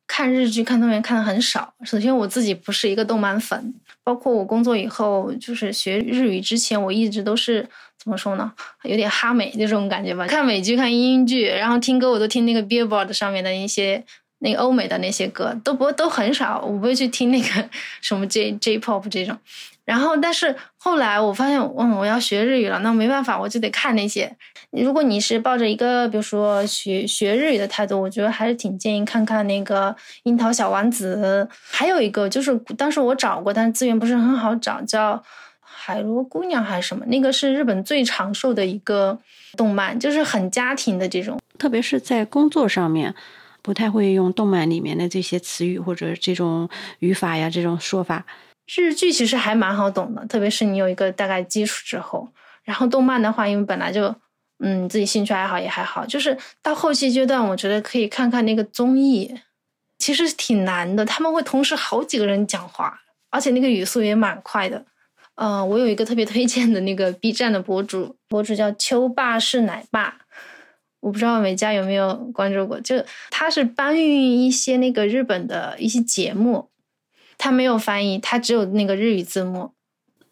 [0.06, 1.74] 看日剧、看动漫看的很少。
[1.84, 3.74] 首先，我自己不是一个动漫粉。
[4.02, 7.66] 包括我工作以后，就是学日语之前，我一直都是
[8.02, 8.52] 怎么说呢？
[8.84, 10.26] 有点哈美那种感觉吧。
[10.26, 14.04] 看美剧、看英剧，然后听歌，我都听那个 Billboard 上面的一些
[14.44, 17.68] 那个欧美的那些歌，都不都很少，我不会去听那个
[18.02, 19.36] 什么 J J Pop 这种。
[19.86, 24.34] 然后，但是后来我发现，嗯，我要学日语了，那没办法，我就得看那些。
[24.70, 29.90] 如果你是抱着一个，比如说学学日语的态度，我觉得还是挺建议看看那个
[30.22, 31.46] 《樱桃小丸子》。
[31.70, 35.14] 还有一个就是，当时我找过，但是资源不是很好找，叫
[35.60, 37.04] 《海螺姑娘》还是什么？
[37.06, 39.18] 那个是日本最长寿的一个
[39.56, 41.38] 动漫，就是很家庭的这种。
[41.58, 43.14] 特别是在工作上面，
[43.64, 48.26] 不太会用动漫里面的这些词语或者这种语法呀，这种说法。
[48.76, 52.28] 日剧其实还蛮好懂的，特别是你有一个大概基础之后。
[52.62, 54.14] 然后动漫的话，因为本来就，
[54.58, 56.04] 嗯，自己兴趣爱好也还好。
[56.04, 59.34] 就是到后期阶段，我觉得可以看看那个综艺，
[59.98, 61.04] 其实挺难的。
[61.06, 63.00] 他们会同时好几个人讲话，
[63.30, 64.84] 而且那个语速也蛮快的。
[65.36, 70.18] 呃，我有一个特别推荐的那个 B 站的博主，博主叫秋爸是奶爸，
[71.04, 72.80] 我不知道美嘉有没有关注过。
[72.80, 72.96] 就
[73.30, 76.70] 他是搬运一些那个日本的一些节目。
[77.36, 79.72] 他没有翻译，他只有那个日语字幕。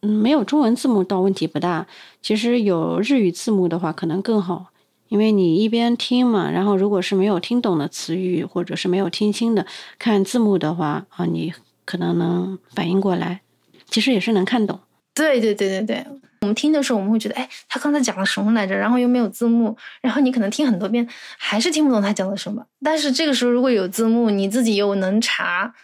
[0.00, 1.86] 嗯，没有中文字幕倒问题不大。
[2.22, 4.68] 其实有日语字幕的话可能更好，
[5.08, 9.66] 因为你一边听嘛，然后如果是没有听懂的词语或者是没有听清的，
[9.98, 11.52] 看字幕的话啊，你
[11.84, 13.42] 可能能反应过来。
[13.86, 14.80] 其实也是能看懂。
[15.12, 16.06] 对对对对对，
[16.42, 18.76] 我们听的时候我们会觉得，哎，他刚才讲了什么来着？
[18.76, 21.06] 然后又没有字幕，然后你可能听很多遍
[21.38, 22.64] 还是听不懂他讲的什么。
[22.84, 25.74] 但是这个时候如果有字幕，你自己又能查。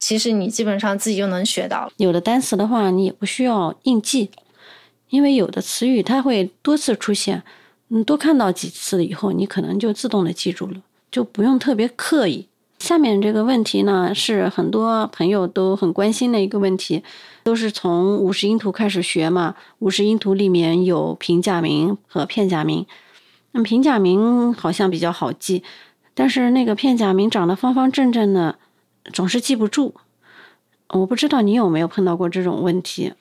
[0.00, 1.90] 其实你基本上自己就能学到。
[1.96, 4.30] 有的单词的话，你也不需要硬记，
[5.08, 7.42] 因为有的词语它会多次出现，
[7.88, 12.46] 嗯，多看到几次以后，你可能就自动的记住了，就不用特别刻意。
[12.78, 17.02] 下面这个问题呢，是很多朋友都很关心的一个问题，
[17.42, 19.56] 都是从五十音图开始学嘛。
[19.80, 22.86] 五十音图里面有平假名和片假名，
[23.52, 25.62] 那么平假名好像比较好记，
[26.14, 28.58] 但是那个片假名长得方方正正的。
[29.12, 29.94] 总是记不住，
[30.90, 33.14] 我不知道你有没有碰到过这种问题。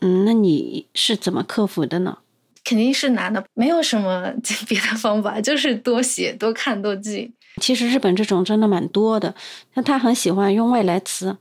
[0.00, 2.18] 嗯，那你是怎么克服的呢？
[2.64, 4.32] 肯定是难的，没有什么
[4.66, 7.32] 别的方法，就是多写、多看、多记。
[7.60, 9.34] 其实日本这种真的蛮多的，
[9.74, 11.36] 那他很喜欢用外来词，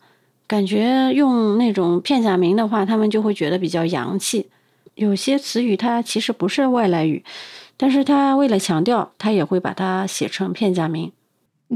[0.48, 4.50] 感觉用那种片假名的话，他们就会觉得比较洋气。
[4.96, 7.24] 有些词语它其实不是外来语，
[7.78, 11.12] 但是他为了强调，他也会把它写成片假名。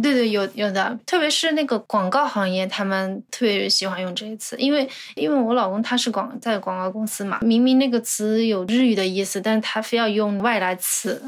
[0.01, 11.21] 对对，有有的，特别是那个广告行业，他们特别喜欢用这些词，因为因为我老公他是广在广告公司嘛，明明那个词有日语的意思，但是他非要用外来词。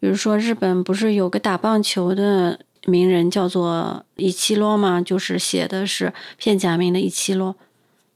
[0.00, 5.00] 比如说日本不是有个打棒球的名人叫做伊七洛吗？
[5.00, 7.56] 就是写的是片假名的伊七洛，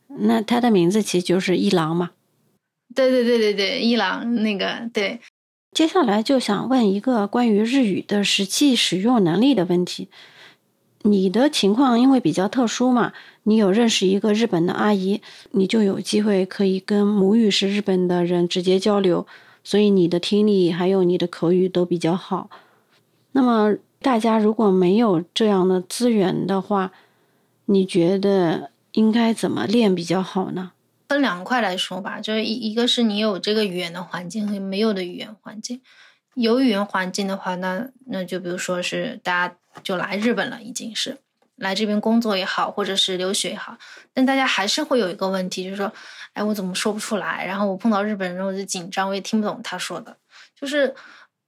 [0.09, 2.11] 那他的名字其实就是一郎嘛。
[2.95, 5.21] 对对对对对，一郎那个对。
[5.73, 10.09] 接下来就想问一个关于日语的实际使用能力的问题。
[11.05, 13.13] 你的情况因为比较特殊嘛，
[13.45, 15.21] 你有认识一个日本的阿姨，
[15.53, 19.27] 你就有机会可以跟母语是日本的人直接交流，
[19.65, 22.51] 所以你的听力还有你的口语都比较好。
[23.33, 26.93] 那么大家如果没有这样的资源的话，
[27.67, 30.73] 你觉得应该怎么练比较好呢？
[31.09, 35.81] 分两块来说吧，就是一一个是你有这个语言的环境和没有的语言环境。
[36.35, 41.19] 有语言环境的话，那那就比如说是大家就来日本了，已经是
[41.57, 43.77] 来这边工作也好，或者是留学也好，
[44.15, 45.93] 但大家还是会有一个问题，就是说，
[46.35, 47.45] 哎，我怎么说不出来？
[47.45, 50.17] 然后我碰到日本人，我就紧张，我也听不懂他说的。
[50.55, 50.95] 就是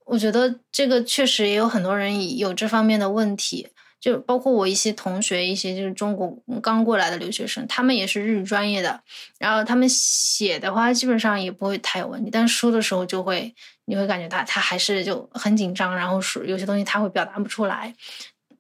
[0.05, 3.69] 我觉得这个确实也有很多人有这方面的问题。
[4.01, 9.01] 就包括我一些同学，一些就是中国刚过来的留学生，他们也是日语专业的，
[9.39, 13.55] 然后他们写的话基本上也不会太有问题，但说的时候就会，
[13.87, 17.95] 你会感觉他他还是就很紧张，然后说有些东西他会表达不出来。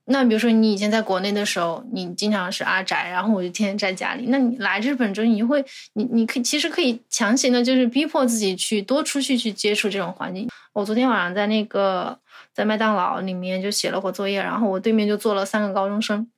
[0.06, 4.26] 那比如说你以前在国内的时候，你经常是阿宅，然后我就天天在家里。
[4.28, 5.64] 那你来日本之后，你会，
[5.94, 10.46] 你你可以其实可以强行的，就是逼迫自己去多出去去接触这种环境。
[10.74, 12.18] 我昨天晚上在那个
[12.52, 16.28] 在麦当劳里面就写了会作业，然后我对面就坐了三个高中生，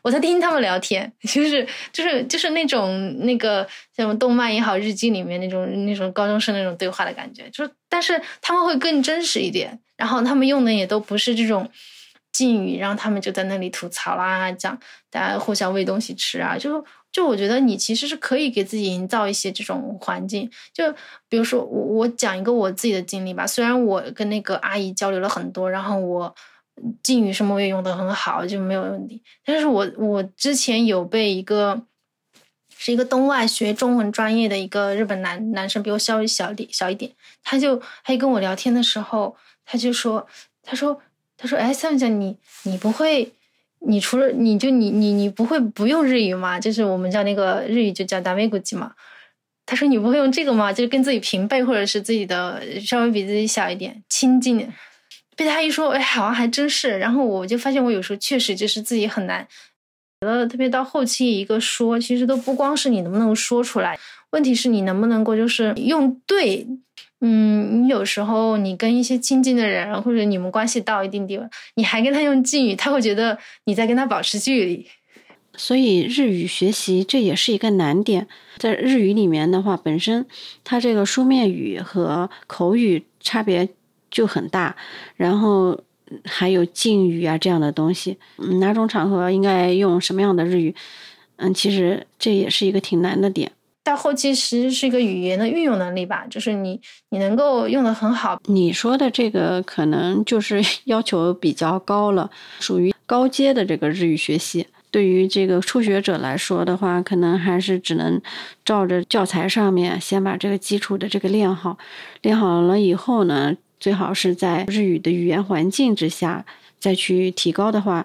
[0.00, 11.68] 我在听他们聊天，就是就是就是那种那个像动漫也好，日记里面那种那种高中生那种对话的感觉，就是但是他们会更真实一点，然后他们用的也都不是这种。
[12.36, 20.92] 禁语，然后他们就在那里吐槽啦，讲大家互相喂东西吃啊，就就我觉得你其实是可以给自己营造一些这种环境，就
[21.30, 26.34] 比如说我我讲一个我自己的经历吧，虽然我跟那个阿姨交流了很多，然后我
[27.02, 31.80] 敬语什么我也用的很好，就没有问题，但是我我之前有被一个
[32.76, 37.10] 是一个东外学中文专业的一个日本男男生，比我稍微小点小一点，
[37.42, 40.26] 他就他就跟我聊天的时候，他就说
[40.62, 41.00] 他说。
[41.38, 43.30] 他说：“哎，三讲你你不会，
[43.80, 46.58] 你除了你就你你你不会不用日语吗？
[46.58, 48.92] 就是我们叫那个日语就叫达美古吉嘛。
[49.66, 50.72] 他说你不会用这个吗？
[50.72, 54.66] 就跟自己平辈或者是自己的稍微比自己小一点亲近。
[55.36, 56.98] 被他一说，哎，好像还真是。
[56.98, 59.46] 然后我就发现我有时候确实就是自己很难，
[60.22, 63.98] 觉得，特别到后期一个说，其实都不光是你能不能说出来，
[64.30, 66.66] 问题是你能不能够就是用对。”
[67.20, 71.44] 嗯，你有时候你跟一些亲近的人，或者你们关系到一定地位，
[71.76, 74.86] 你还跟他用敬语，他会觉得你在跟他保持距离。
[75.56, 78.28] 所以日语学习这也是一个难点。
[78.58, 80.26] 在日语里面的话，本身
[80.62, 83.66] 它这个书面语和口语差别
[84.10, 84.76] 就很大，
[85.16, 85.80] 然后
[86.24, 88.18] 还有敬语啊这样的东西，
[88.60, 90.74] 哪种场合应该用什么样的日语？
[91.36, 93.52] 嗯，其实这也是一个挺难的点。
[93.86, 98.36] 到后期其实是一个语言的运用能力吧，就是你你能够用的很好。
[98.46, 104.66] 你说的这个可能就是 要求比较高了，属于高阶的这个日语学习。
[104.90, 108.20] 对于这个初学者来说的话，可能还是只能
[108.64, 111.78] 照着教材上面先把这个基础的这个练好。
[112.22, 116.44] 练好了以后呢，最好是在日语的语言环境之下
[116.80, 118.04] 再去提高的话，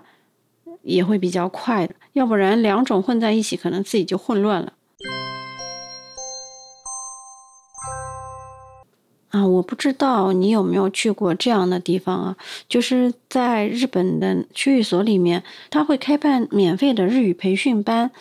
[0.84, 1.96] 也会比较快的。
[2.13, 4.74] 要不然两种混在一起，可能自己就混乱了。
[9.32, 12.38] 啊，我不知道你有没有去过这样的地方啊？
[12.70, 18.12] 就是在日本的区域所里面，他会开办免费的日语培训班，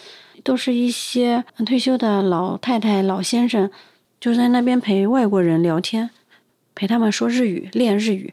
[0.44, 3.70] 都是一些退休的老太太、老先生，
[4.20, 6.10] 就在那边陪外国人聊天，
[6.74, 8.32] 陪他们说日语、练日语。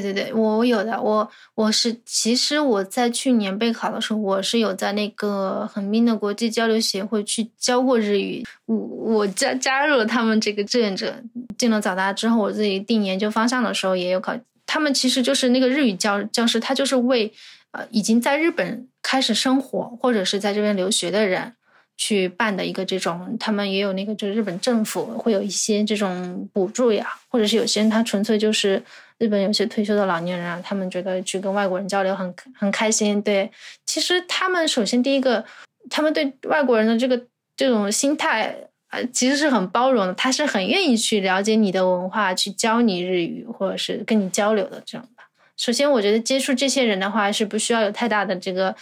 [0.00, 8.44] 对对对，我我有的，我我是其实我在去年备考的时候，我是有在那个横滨的国际交流协会去教过日语。
[8.66, 11.14] 我我加加入了他们这个志愿者，
[11.56, 14.34] 进了早大之后，我自己定研究方向的时候也有考。
[14.66, 17.32] 他们其实就是那个日语教教师，他就是为
[17.70, 21.52] 呃已经在日本开始生活或者是在这边留学的人
[21.96, 23.36] 去办的一个这种。
[23.38, 28.82] 他们也有那个就是日本政府会有一些这种补助呀，或者是有些人他纯粹就是。
[29.18, 33.22] 日本有些退休的老年人啊，他们觉得去跟外国人交流很很开心。
[33.22, 33.50] 对，
[33.86, 35.44] 其实他们首先第一个，
[35.88, 37.20] 他们对外国人的这个
[37.56, 38.56] 这种心态
[38.88, 40.14] 啊，其实是很包容的。
[40.14, 45.24] 他是很愿意去了解你的文化，去教你日语，或者是跟你交流的这种吧。
[45.56, 48.74] 首先，我觉得接触这些人的话，是不需要有太大的这个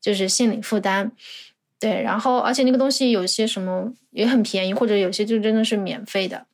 [0.00, 1.10] 就是心理负担。
[1.80, 6.44] 对，然后而且那个东西有些什么也很便宜，或者有些就真的是免费的。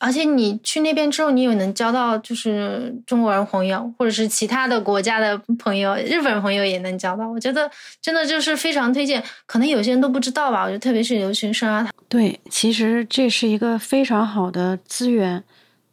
[0.00, 7.28] 而且你去那边之后，你也能交到就是中国人朋友，或者是其他的国家的朋友，日本朋友也能交到。
[7.28, 7.68] 我觉得
[8.00, 10.62] 真的就是非常推荐，可能有些人都不知道吧。
[10.62, 15.42] 我觉得特别是留学生啊，对，其实这是一个非常好的资源，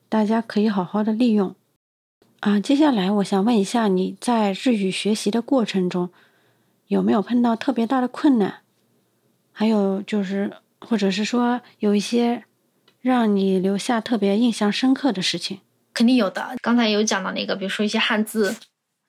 [0.07, 1.55] 大家可以好好的利用。
[2.41, 6.11] 啊，接下来我想问一下，你在日语学习的过程中，
[6.89, 8.57] 有没有碰到特别大的困难？
[9.51, 12.43] 还有就是，或者是说有一些。
[13.05, 15.59] 让你留下特别印象深刻的事情，
[15.93, 16.55] 肯定有的。
[16.59, 18.55] 刚才有讲到那个，比如说一些汉字，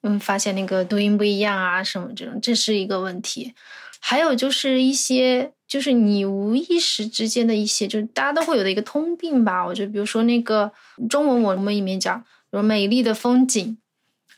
[0.03, 3.55] 嗯，发现那个读音不一样啊，什么这种，这是一个问题。
[3.99, 9.64] 还有就是一些，就是你无意识之间的一些，就是大家都会有的一个通病吧。
[9.64, 10.70] 我就，比如说那个
[11.09, 13.78] 中文，我们里面讲，比如美丽的风景。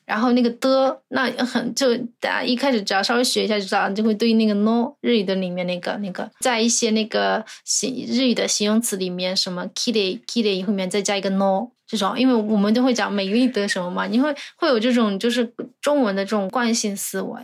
[0.09, 15.53] 然后那个的，那很就大家一开始只要稍微学一下就知道，就会对应那个 no 日语的里面那个那个，在一些那个形日语的形容词里面，什么 kiri kiri 后面再加一个 no，这种，因为我们都会讲美丽的什么嘛，你会会有这种就是
[15.83, 17.43] 中文的这种惯性思维。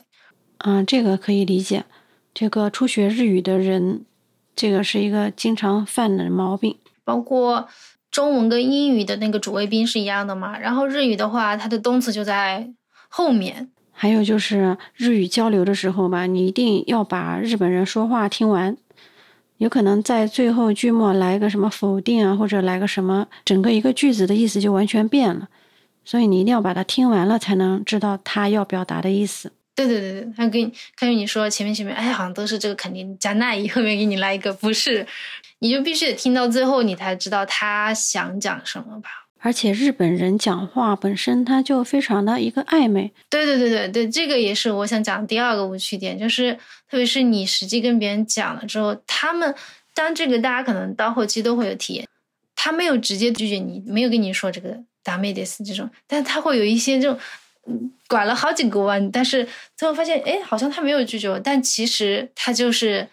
[0.64, 1.84] 嗯，这个可以理解。
[2.32, 4.06] 这个初学日语的人，
[4.56, 6.78] 这个是一个经常犯的毛病。
[7.04, 7.68] 包括
[8.14, 12.70] 中文跟英语的那个主谓宾是一样的嘛，然后日语的话，它的动词就在
[13.08, 13.72] 后面。
[13.90, 18.76] 还有就是日语交流的时候吧，你一定要把日本人说话听完。
[19.56, 25.48] 有可能在最后句末来个什么否定啊，或者来个什么，整个一个句子的意思就完全变了。
[26.04, 29.50] 所以你一定要把它听完了，才能知道他要表达的意思。
[29.74, 35.04] 对对对对，他跟他跟你说前面前面，哎，好像都是这个肯定加那一，后面给你来一个不是，
[35.58, 39.10] 你就必须得听到最后，你才知道他想讲什么吧。
[39.40, 43.12] 而且日本人讲话本身他就非常的一个暧昧。
[43.28, 46.54] 对对对对对，这个也是我想讲第二个误区点，就是
[46.88, 49.54] 特别是你实际跟别人讲了之后，他们
[49.92, 52.06] 当这个大家可能到后期都会有体验，
[52.54, 57.18] 他没有直接拒绝你，没有跟你说这个达美德斯这种，但是他会有一些这种。
[58.06, 63.08] 拐了好几个弯，但是最后发现，哎，好像他没有拒绝我，但其实他就是，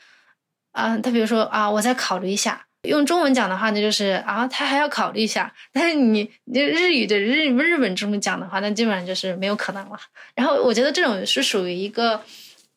[0.74, 2.66] 啊，他比如说啊，我再考虑一下。
[2.84, 5.54] 用中文讲的话，那就是啊，他还要考虑一下。
[5.72, 9.97] 但是你你日语的日日本这么讲的话，那基本上就是没有可能了。
[10.36, 12.20] 然后我觉得这种是属于一个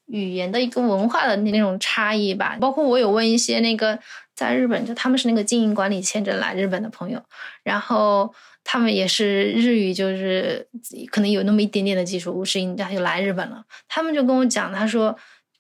[0.07, 2.57] 语言的一个文化的那种差异吧。
[2.61, 3.99] 包括我有问一些那个
[4.35, 7.21] 在日本，就他们是那个经营管理签证来日本的朋友，
[7.63, 8.33] 然后。
[8.65, 10.67] 他们也是日语，就是
[11.11, 13.65] 可能有那么一点点的基础，五十音，他就来日本了。
[13.87, 15.17] 他们就跟我讲，他说，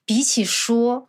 [0.06, 1.06] 比起说，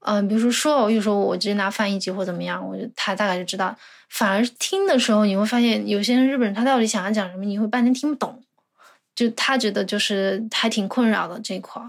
[0.00, 3.74] 嗯，比如说说，我就说我直接拿翻译机或怎么样，我就他大概就知道。
[4.10, 8.40] 反而听的时候，你会发现有些人日本人他到底想要讲什么，你会半天听不懂。
[9.14, 11.82] 就他觉得就是还挺困扰的这一块。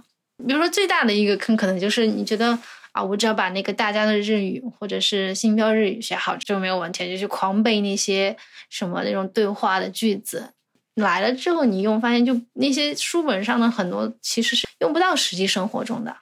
[0.48, 2.58] 比如说最大的一个坑，可能就是你觉得。
[2.94, 8.38] 啊，我只要把那个大家的日语或者是星标日语学好就没有问题，就去狂背那些
[8.70, 10.54] 什么那种对话的句子。
[10.94, 16.16] 来了之后你用，发现就那些书本上的很多其实是用不到实际生活中的。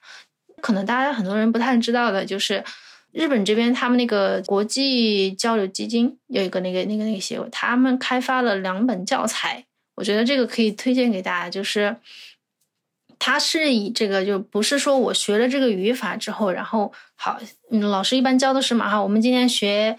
[0.61, 2.63] 可能大家很多人不太知道的就是，
[3.11, 9.65] 日本这边他们那个国际交流基金有一个那个那个那个协会，他们开发了两本教材，
[9.95, 11.97] 我觉得这个可以推荐给大家，就是。
[13.23, 19.95] 它是以这个就不是说我学了这个语法之后，然后好，嗯，老师一般教的是嘛哈，我们今天学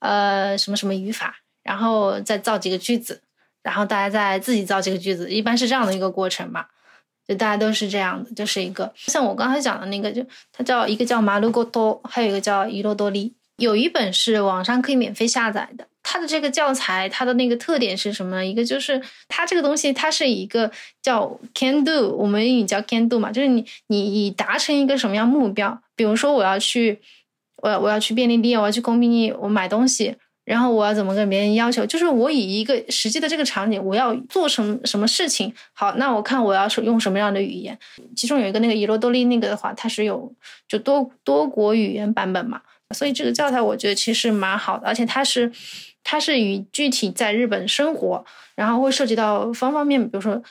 [0.00, 3.22] 呃什么什么语法，然后再造几个句子，
[3.62, 6.66] 然后大家再自己造几个句子，一般是这样的一个过程嘛，
[7.26, 15.86] 就大家都是这样的，就是一个像我刚才讲的那个，就它叫一个叫马鲁戈多，还有一个叫伊洛多利，有一本是网上可以免费下载的。
[16.10, 18.46] 它的这个教材，它的那个特点是什么呢？
[18.46, 18.98] 一个就是
[19.28, 20.70] 它这个东西，它是一个
[21.02, 25.78] 叫 can do，我们英语叫 can do 嘛，就是你你以达成一个什么样目标？
[25.94, 26.98] 比如说我要去，
[27.62, 31.84] 我我要去便利店，我要去工地，我买东西，然后我要怎么跟别人要求？
[31.84, 35.52] 就是我以一个实际的这个场景，我要做什么什么事情？
[35.74, 37.78] 好，那我看我要是用什么样的语言？
[38.16, 40.32] 其中有一个那个伊罗多利那个的话，它是有
[40.66, 42.62] 就多多国语言版本嘛，
[42.94, 45.52] 所以这个教材我觉得其实蛮好的，而且它是。
[46.10, 50.42] 它是与具体在日本生活，然后会涉及到方方面面，比如说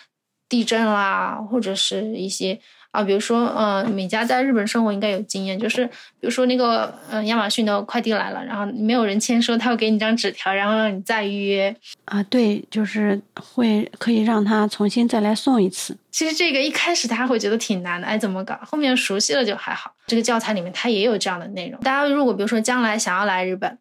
[0.47, 2.59] 地震啦，或者是一些
[2.91, 15.97] 啊，比如说呃，美嘉在日本生活应该有经验，就是比如说那个呃，亚马逊的快递来了，然后没有人签收，他会给你张纸条，然后让你再预约啊，对，就是会可以让他重新再来送一次。
[16.11, 18.55] 其实这个一开始他会觉得挺难的，哎，怎么搞？
[18.61, 19.91] 后面熟悉了就还好。
[20.05, 23.75] 这个教材里面它也有这样的内容，大家如果比如说将来想要来日本。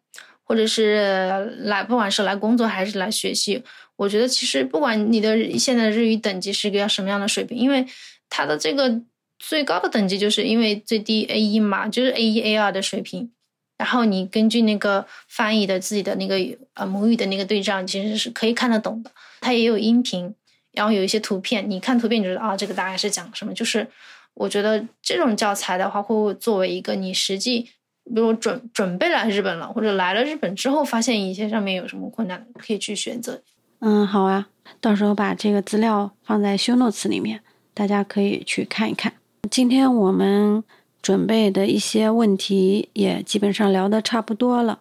[0.47, 3.61] 或者是来，不管是来工作还是来学习，
[3.97, 7.85] 我觉得其实不管你的现在日语等级是一个什么样的水平，因为
[8.29, 9.01] 它的这个
[9.37, 13.29] 最高的等级就是因为最低 A 一嘛，就是 A 一 A 二的水平，
[13.77, 16.37] 然后你根据那个翻译的自己的那个
[16.75, 19.11] 呃母语的那个对照，其实是可以看得懂的。
[19.41, 20.33] 它也有音频，
[20.71, 23.53] 然后有一些图片，你看图片你就知道啊，这个大概是讲什么。
[23.53, 23.85] 就是
[24.33, 27.67] 我觉得这种教材的话，会作为一个你实际。
[28.13, 33.41] 比如准准备来日本了，或者来了日本之后发现一些上面有什么困难，可以去选择。
[33.79, 34.47] 嗯，好啊，
[34.81, 37.41] 到时候把这个资料放在修诺词里面，
[37.73, 39.13] 大家可以去看一看。
[39.51, 40.63] 今天我们
[41.01, 44.79] 准备的一些问题也基本上聊的差不多了。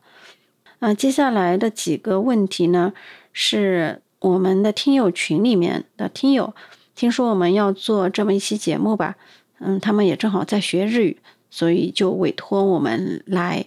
[0.78, 2.92] 啊，接下来的几个问题呢，
[3.32, 6.54] 是我们的听友群里面的听友
[6.94, 9.16] 听说我们要做这么一期节目吧，
[9.60, 11.18] 嗯，他们也正好在学日语。
[11.56, 13.64] 所以就委托我们来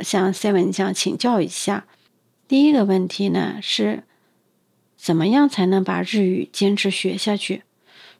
[0.00, 1.84] 向 Seven 这样请教一下。
[2.48, 4.04] 第一个问题呢是，
[4.96, 7.64] 怎么样才能把日语坚持学下去？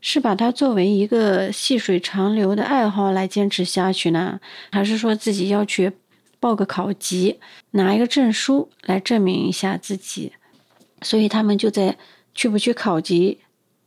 [0.03, 4.41] 是把它作为一个细水长流的爱好来坚持下去呢，
[4.71, 5.93] 还是说自己要去
[6.39, 7.41] 报个考级，
[7.71, 10.35] 拿一个证书来证明一下自己？
[11.01, 11.97] 所以他们就在
[12.35, 13.39] 去不去考级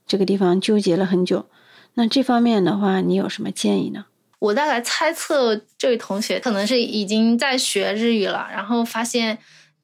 [0.07, 1.45] 这个地方纠结了很久。
[1.93, 4.05] 那这方面的话，你有什么建议呢？
[4.41, 9.37] 我大概猜测，这位同学可能是已经在学日语了，然后发现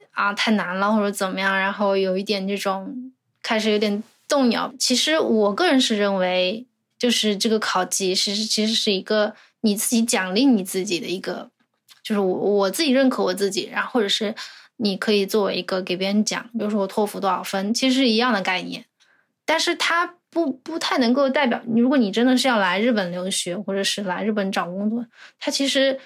[0.10, 4.74] 啊太难了或者怎么样，然后有一点这种开始有点动摇。
[4.80, 6.66] 其实我个人是认为，
[6.98, 11.52] 就是这个考级其实其实是一个你自己奖励你自己的一个，
[12.02, 14.34] 就是我我自己认可我自己，然后或者是
[14.78, 18.86] 你可以作为一个给别人讲，比如说我托福多少分，其实是一样的概念，
[19.46, 20.16] 但是它。
[20.30, 21.80] 不不太能够代表你。
[21.80, 25.06] 如果你真的是要来日本留学，或者是来日本找工作，
[25.40, 26.00] 它其实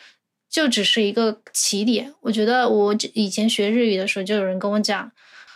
[0.50, 2.14] 就只是一个起点。
[2.22, 5.12] 我觉得我以前学日语的时候，就有人跟我讲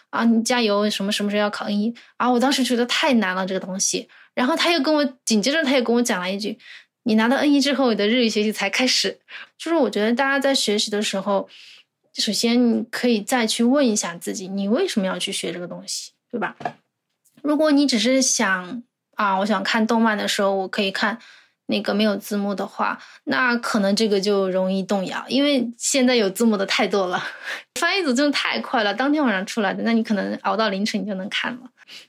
[0.09, 2.32] 啊，你加油，什么什么时候要考 N 一啊？
[2.32, 4.07] 我当时觉得太难了这个东西。
[4.34, 6.57] 然后他又跟我紧接着他又跟我讲了一句，
[7.03, 9.20] 你拿到 N 一之后，你的日语学习才开始。
[9.57, 11.47] 就是我觉得大家在学习的时候，
[12.16, 16.55] 首先你可以再去问一下自己，你为什么要去学这个东西，对吧？
[17.46, 18.84] 如果你只是想
[19.16, 21.18] 啊，我想看动漫的时候，我可以看
[21.68, 27.24] 那个没有字幕的话，那可能这个就容易动摇，因为现在有字幕的太多了，
[27.80, 31.60] 翻译组真的太快了，当天晚上出来的，那你可能熬到凌晨你就能看了。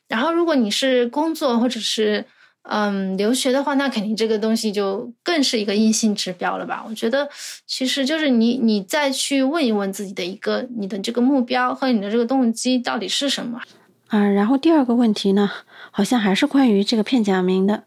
[0.08, 2.24] 然后，如果你是工作或者是
[2.62, 6.84] 嗯留学的话，那肯定这个东西就更是一个硬性指标了吧？
[6.88, 7.28] 我觉得
[7.66, 13.60] 其实就是你你再去问一问自己的一个你的这个目标和你的这个动机到底是什么。
[14.08, 15.50] 啊，然后第二个问题呢，
[15.90, 17.82] 好像还是关于这个片假名的。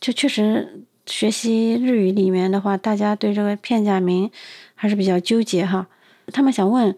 [0.00, 4.30] 就确实学习日语里面的话，大家对这个片假名
[4.76, 5.88] 还是比较纠结哈。
[6.32, 6.96] 他们想问，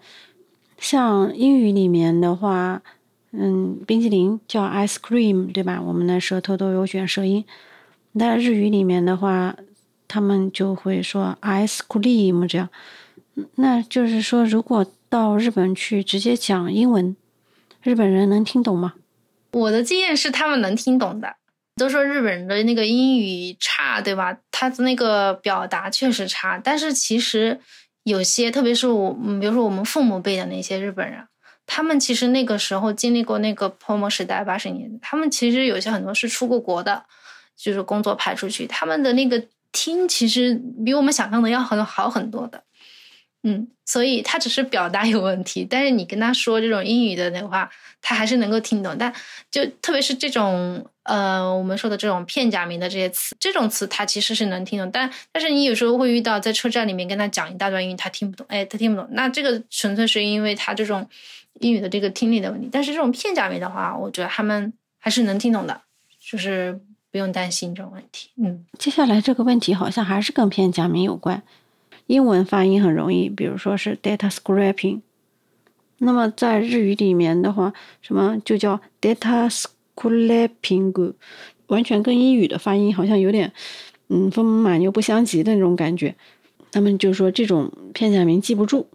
[0.78, 2.82] 像英语里面的话，
[3.30, 5.80] 嗯，冰淇淋叫 ice cream 对吧？
[5.80, 7.42] 我们的舌头都有卷舌音。
[8.12, 9.56] 那日语里面的话，
[10.06, 12.68] 他们就会说 ice cream 这样。
[13.54, 17.16] 那就是说，如果到日本去直接讲英文。
[17.82, 18.94] 日本人能听懂吗？
[19.52, 21.36] 我的经验是他们能听懂的。
[21.76, 24.36] 都说日本人的那个英语差，对吧？
[24.50, 26.60] 他的那个表达确实差。
[26.62, 27.58] 但是其实
[28.04, 31.26] 有些，特别是我，比如说我们父母辈的那些日本人，
[31.66, 37.04] 他们其实那个时候经历过那个泡沫时代，八十年代，他们其实有些很多是出过国的，
[37.56, 42.62] 就是工作派出去，他们的那个听其实比我们想象的要很好很多的。
[43.44, 47.68] 嗯，所以他只是表达有问题，但是你跟他说这种英语的那话，
[48.00, 48.96] 他还是能够听懂。
[48.96, 49.12] 但
[49.50, 54.88] 就特别是这种呃，我们说的这种片假名的这些词，这种词他其实是能听懂。
[54.92, 59.08] 但但是你有时候会遇到在车站里面跟他讲一大段英语，他听不懂，哎，他听不懂。
[59.10, 61.08] 那这个纯粹是因为他这种
[61.54, 62.68] 英语的这个听力的问题。
[62.70, 65.80] 但是这种片假名的话，我觉得他们还是能听懂的，
[66.20, 66.80] 就是
[67.10, 68.30] 不用担心这种问题。
[68.36, 71.42] 嗯，接下来这个问题好像还是跟片假名有关。
[72.12, 75.00] 英文发音很容易，比如说是 data scraping，
[75.96, 79.48] 那么在日语里面的话，什么就叫 data
[79.96, 81.14] scraping，
[81.68, 83.50] 完全跟英语的发音好像有点，
[84.08, 86.14] 嗯，风马牛不相及的那种感觉。
[86.70, 88.86] 他们就说这种片假名记不住，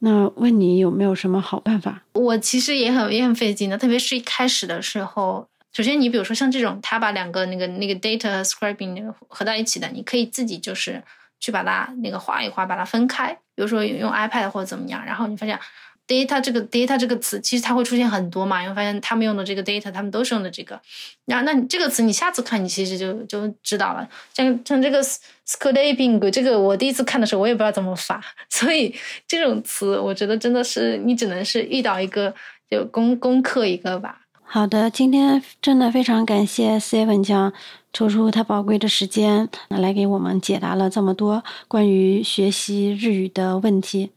[0.00, 2.02] 那问你有没有什么好办法？
[2.14, 5.46] 我其实也很也很费劲的，特别是一开始的时候。
[5.72, 11.04] 首先，你比如说像这种，他把两个那个那个 data scraping 合到一起的，你可以自己就是。
[11.40, 13.36] 去把它那个划一划，把它分开。
[13.54, 15.58] 比如说用 iPad 或者怎么样，然后你发现
[16.06, 18.60] data 这个 data 这个词，其实它会出现很多嘛。
[18.62, 20.80] 你会发现他们用的这个 data，他们都是用的这个。
[21.26, 24.08] 然后那你这个词，你下次看你其实就就知道了。
[24.32, 25.02] 像像这个
[25.46, 28.22] scraping，这个我第一次看的时候，我也不知道怎么发。
[28.48, 28.94] 所以
[29.26, 32.34] 这种词，我觉得真的是你只能是遇到一个
[32.70, 34.20] 就攻攻克一个吧。
[34.44, 37.52] 好的，今天真的非常感谢 Seven 将
[37.98, 44.10] 抽出他宝贵的时间来给我们解答了这么多关于学习日语的问题。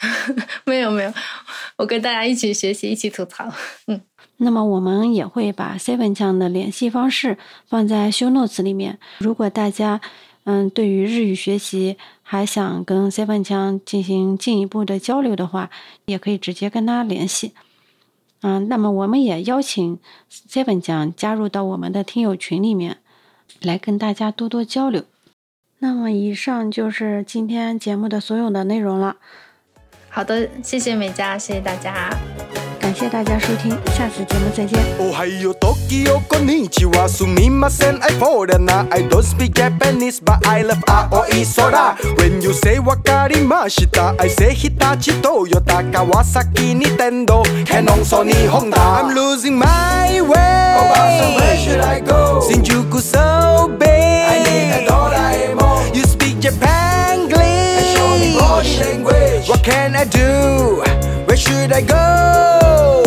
[0.66, 1.10] 没有没有，
[1.78, 3.50] 我跟大家一起学习，一起吐槽。
[3.86, 4.02] 嗯，
[4.36, 8.98] 那么我们也会把 Seven 酱的联系方式放在 Show Notes 里面。
[9.20, 10.02] 如果大家
[10.44, 15.70] 嗯对于日语学习还想跟 Seven 酱进行进一步的交流的话，
[16.04, 17.54] 也可以直接跟他联系。
[18.42, 19.98] 嗯，那么我们也邀请
[20.30, 22.98] Seven 酱加入到我们的听友群里面，
[23.60, 25.04] 来跟大家多多交流。
[25.78, 29.16] 那么以上就是今天节目的所有的内容了。
[30.08, 32.10] 好的，谢谢美嘉，谢谢大家。
[32.91, 34.79] 感谢大家收听，下次节目再见。
[34.99, 37.07] おはよう、Tokyo、こんにちは。
[37.09, 38.87] すみません、I foreigner.
[38.91, 41.95] I don't speak Japanese, but I love 青い空。
[42.17, 49.03] When you say わかりました、I say 日立、トヨタ、川崎、ニテンド、キャノン、ソニー、ホンダ。
[49.03, 50.37] I'm losing my way.
[50.77, 52.41] Oh, so where should I go?
[52.41, 53.89] 新宿 so big.
[53.89, 55.95] I need a Doraemon.
[55.95, 56.67] You speak Japanese.
[56.67, 59.49] And show me body language.
[59.49, 60.83] What can I do?
[61.32, 63.01] Where should I go?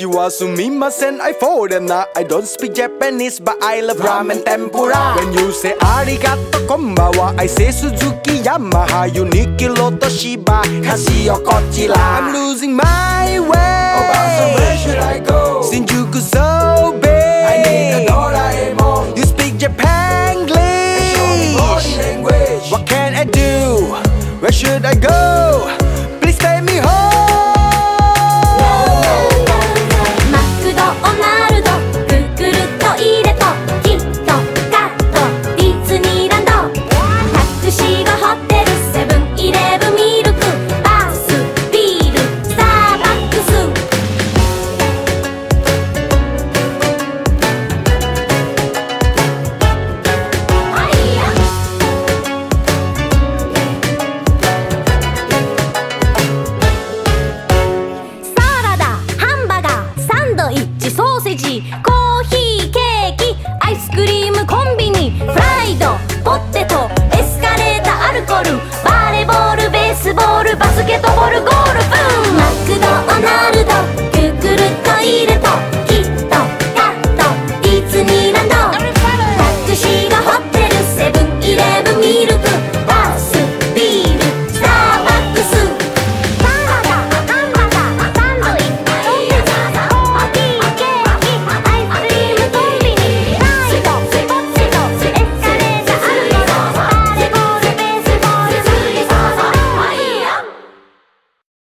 [0.00, 2.06] Konnichiwa, sumimasen, I foreigner.
[2.16, 5.14] I don't speak Japanese, but I love ramen tempura.
[5.16, 11.96] When you say arigato konbawa, I say Suzuki Yamaha, Uniqlo Toshiba, Casio Godzilla.
[11.96, 13.38] I'm losing my